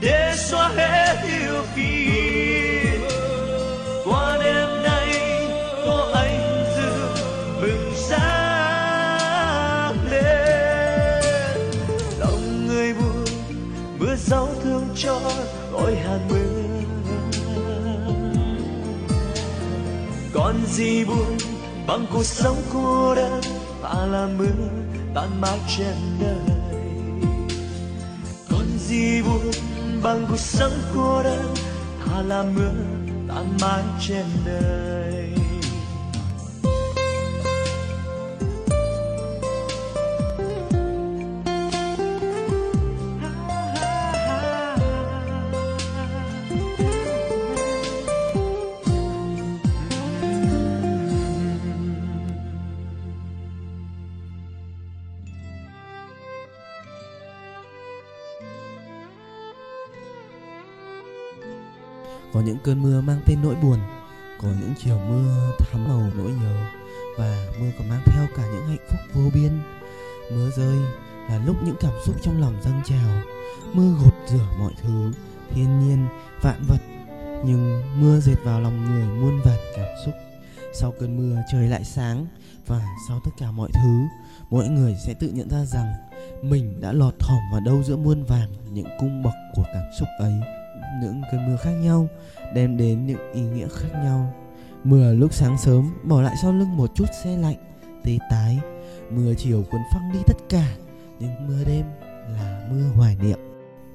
[0.00, 3.00] để xóa hết yêu phiền
[4.04, 5.08] qua đêm nay,
[5.86, 6.92] có anh giữ
[7.60, 11.24] mừng sáng lên.
[12.18, 13.24] Lòng người buồn,
[13.98, 15.20] mưa gió thương cho,
[15.72, 16.59] gọi hàng mưa.
[20.70, 21.38] Gì buồn,
[21.86, 23.40] bằng cuộc sống cô đơn
[23.82, 24.68] ta là mưa
[25.14, 26.56] tan mãi trên đời.
[28.50, 29.50] Còn gì buồn,
[30.02, 31.54] bằng cuộc sống cô đơn
[32.04, 32.72] thà là mưa
[33.28, 35.09] tan mãi trên đời.
[71.80, 73.22] Cảm xúc trong lòng dâng trào.
[73.72, 75.12] Mưa gột rửa mọi thứ
[75.50, 76.06] Thiên nhiên,
[76.42, 76.80] vạn vật
[77.44, 80.14] Nhưng mưa dệt vào lòng người muôn vàn cảm xúc.
[80.74, 82.26] Sau cơn mưa trời lại sáng
[82.66, 84.06] Và sau tất cả mọi thứ
[84.50, 85.92] Mỗi người sẽ tự nhận ra rằng
[86.42, 90.08] Mình đã lọt thỏm vào đâu giữa muôn vàn Những cung bậc của cảm xúc
[90.18, 90.32] ấy.
[91.02, 92.08] Những cơn mưa khác nhau
[92.54, 94.34] đem đến những ý nghĩa khác nhau.
[94.84, 97.56] Mưa lúc sáng sớm bỏ lại sau lưng một chút xe lạnh
[98.04, 98.58] tê tái.
[99.10, 100.66] Mưa chiều cuốn phăng đi tất cả
[101.20, 101.84] nhưng mưa đêm
[102.34, 103.38] là mưa hoài niệm.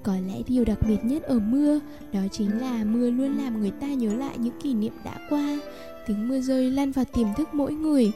[0.03, 1.79] Có lẽ điều đặc biệt nhất ở mưa
[2.13, 5.59] Đó chính là mưa luôn làm người ta nhớ lại những kỷ niệm đã qua.
[6.07, 8.11] Tiếng mưa rơi lan vào tiềm thức mỗi người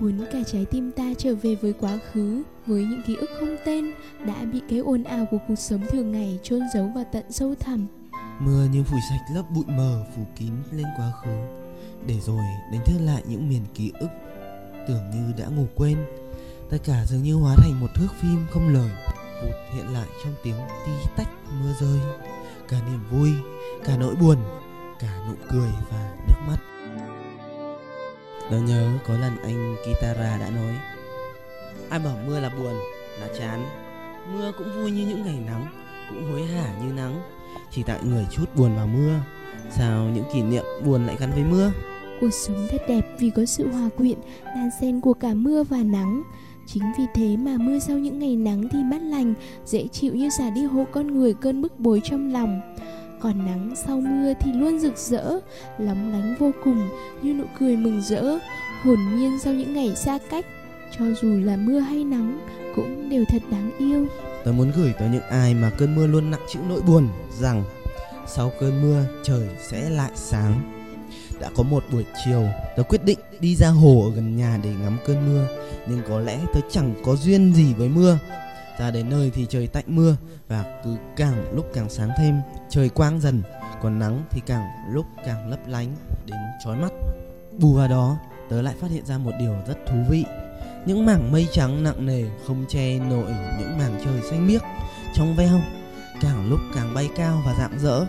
[0.00, 3.56] Cuốn cả trái tim ta trở về với quá khứ Với những ký ức không
[3.64, 3.92] tên
[4.26, 7.54] Đã bị cái ồn ào của cuộc sống thường ngày chôn giấu vào tận sâu
[7.54, 7.86] thẳm.
[8.40, 11.30] Mưa như phủi sạch lớp bụi mờ phủ kín lên quá khứ
[12.06, 14.08] để rồi đánh thức lại những miền ký ức
[14.88, 15.98] tưởng như đã ngủ quên
[16.70, 18.90] tất cả dường như hóa thành một thước phim không lời
[19.42, 20.56] vụt hiện lại trong tiếng
[20.86, 21.28] tí tách
[21.60, 22.00] mưa rơi.
[22.68, 23.30] Cả niềm vui
[23.84, 24.36] cả nỗi buồn
[24.98, 26.58] cả nụ cười và nước mắt.
[28.50, 30.74] Tớ nhớ có lần anh Kitara đã nói
[31.88, 32.74] Ai bảo mưa là buồn,
[33.20, 33.66] là chán.
[34.32, 35.66] Mưa cũng vui như những ngày nắng
[36.08, 37.22] Cũng hối hả như nắng.
[37.70, 39.20] Chỉ tại người chút buồn vào mưa
[39.70, 41.72] Sao những kỷ niệm buồn lại gắn với mưa?
[42.20, 45.78] Cuộc sống thật đẹp vì có sự hòa quyện, đan xen của cả mưa và
[45.82, 46.22] nắng.
[46.72, 50.30] Chính vì thế mà mưa sau những ngày nắng thì mát lành, dễ chịu như
[50.38, 52.60] xả đi hộ con người cơn bức bối trong lòng.
[53.20, 55.38] Còn nắng sau mưa thì luôn rực rỡ,
[55.78, 56.88] lóng lánh vô cùng
[57.22, 58.38] như nụ cười mừng rỡ,
[58.82, 60.46] hồn nhiên sau những ngày xa cách.
[60.98, 62.38] Cho dù là mưa hay nắng
[62.76, 64.06] cũng đều thật đáng yêu.
[64.44, 67.08] Tớ muốn gửi tới những ai mà cơn mưa luôn nặng chịu nỗi buồn
[67.40, 67.64] Rằng
[68.26, 70.79] sau cơn mưa trời sẽ lại sáng
[71.40, 74.70] đã có một buổi chiều, tớ quyết định đi ra hồ ở gần nhà để
[74.82, 75.46] ngắm cơn mưa.
[75.86, 78.18] Nhưng có lẽ tớ chẳng có duyên gì với mưa.
[78.78, 80.16] Ra đến nơi thì trời tạnh mưa,
[80.48, 83.42] Và cứ càng lúc càng sáng thêm, Trời quang dần.
[83.82, 86.92] Còn nắng thì càng lúc càng lấp lánh đến chói mắt.
[87.58, 88.18] Bù vào đó,
[88.50, 90.24] tớ lại phát hiện ra một điều rất thú vị.
[90.86, 94.62] Những mảng mây trắng nặng nề không che nổi những mảng trời xanh biếc
[95.14, 95.60] trong veo,
[96.20, 98.06] càng lúc càng bay cao và rạng rỡ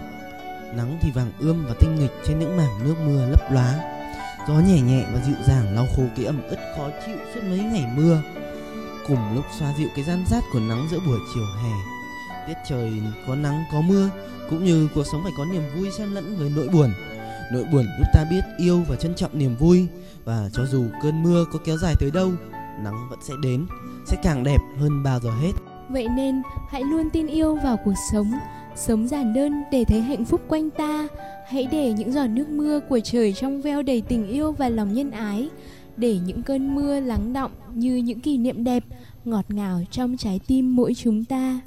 [0.75, 3.79] nắng thì vàng ươm và tinh nghịch trên những mảng nước mưa lấp lóa.
[4.47, 7.59] Gió nhẹ nhẹ và dịu dàng lau khô cái ẩm ướt khó chịu suốt mấy
[7.59, 8.21] ngày mưa.
[9.07, 11.71] Cùng lúc xoa dịu cái gian rát của nắng giữa buổi chiều hè.
[12.47, 12.91] Tiết trời
[13.27, 14.09] có nắng, có mưa,
[14.49, 16.93] cũng như cuộc sống phải có niềm vui xen lẫn với nỗi buồn.
[17.53, 19.87] Nỗi buồn giúp ta biết yêu và trân trọng niềm vui.
[20.25, 22.31] Và cho dù cơn mưa có kéo dài tới đâu,
[22.83, 23.65] nắng vẫn sẽ đến,
[24.07, 25.51] sẽ càng đẹp hơn bao giờ hết.
[25.89, 28.31] Vậy nên hãy luôn tin yêu vào cuộc sống
[28.75, 31.07] Sống giản đơn để thấy hạnh phúc quanh ta.
[31.47, 34.93] Hãy để những giọt nước mưa của trời trong veo đầy tình yêu và lòng
[34.93, 35.49] nhân ái.
[35.97, 38.83] Để những cơn mưa lắng động như những kỷ niệm đẹp
[39.25, 41.59] Ngọt ngào trong trái tim mỗi chúng ta.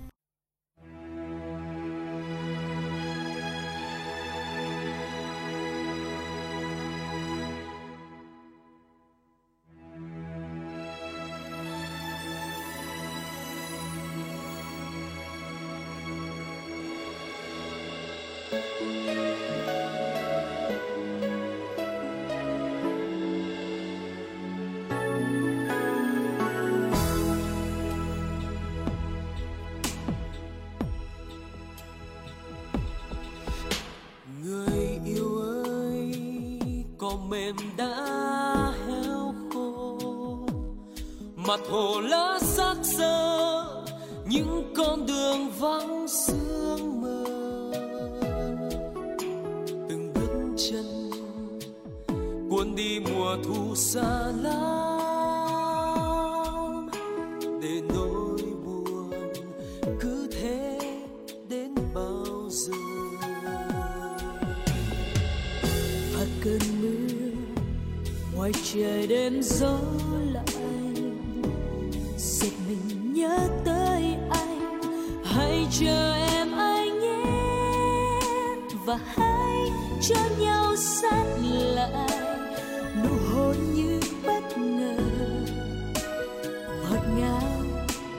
[68.44, 69.78] Ngoài trời đêm gió
[70.32, 71.44] lạnh
[72.18, 74.80] giật mình nhớ tới anh.
[75.24, 77.24] Hãy chờ em anh nhé
[78.86, 79.56] và hãy
[80.00, 81.24] cho nhau sát
[81.74, 82.18] lại.
[83.04, 84.96] Nụ hôn như bất ngờ
[86.82, 87.62] ngọt ngào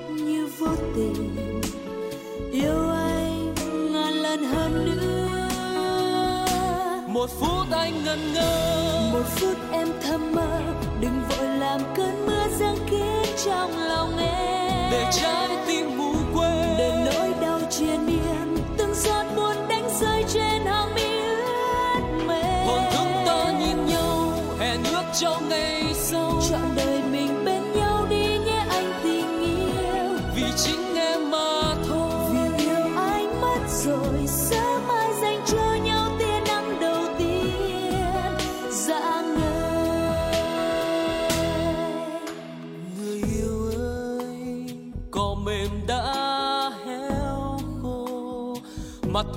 [0.09, 1.61] như vô tình.
[2.51, 3.53] Yêu anh
[3.91, 5.37] ngàn lần hơn nữa.
[7.07, 8.81] Một phút anh ngần ngơ.
[9.13, 10.61] Một phút em thầm mơ
[11.01, 14.91] đừng vội làm cơn mưa giăng kín trong lòng em.
[14.91, 15.64] Để trái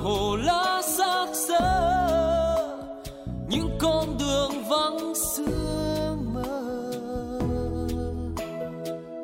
[0.03, 1.59] hồ lá xác xơ,
[3.49, 6.91] những con đường vắng xưa mơ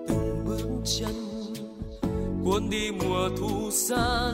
[0.08, 1.14] từng bước chân,
[2.44, 4.32] cuốn đi mùa thu xa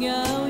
[0.00, 0.45] ngọt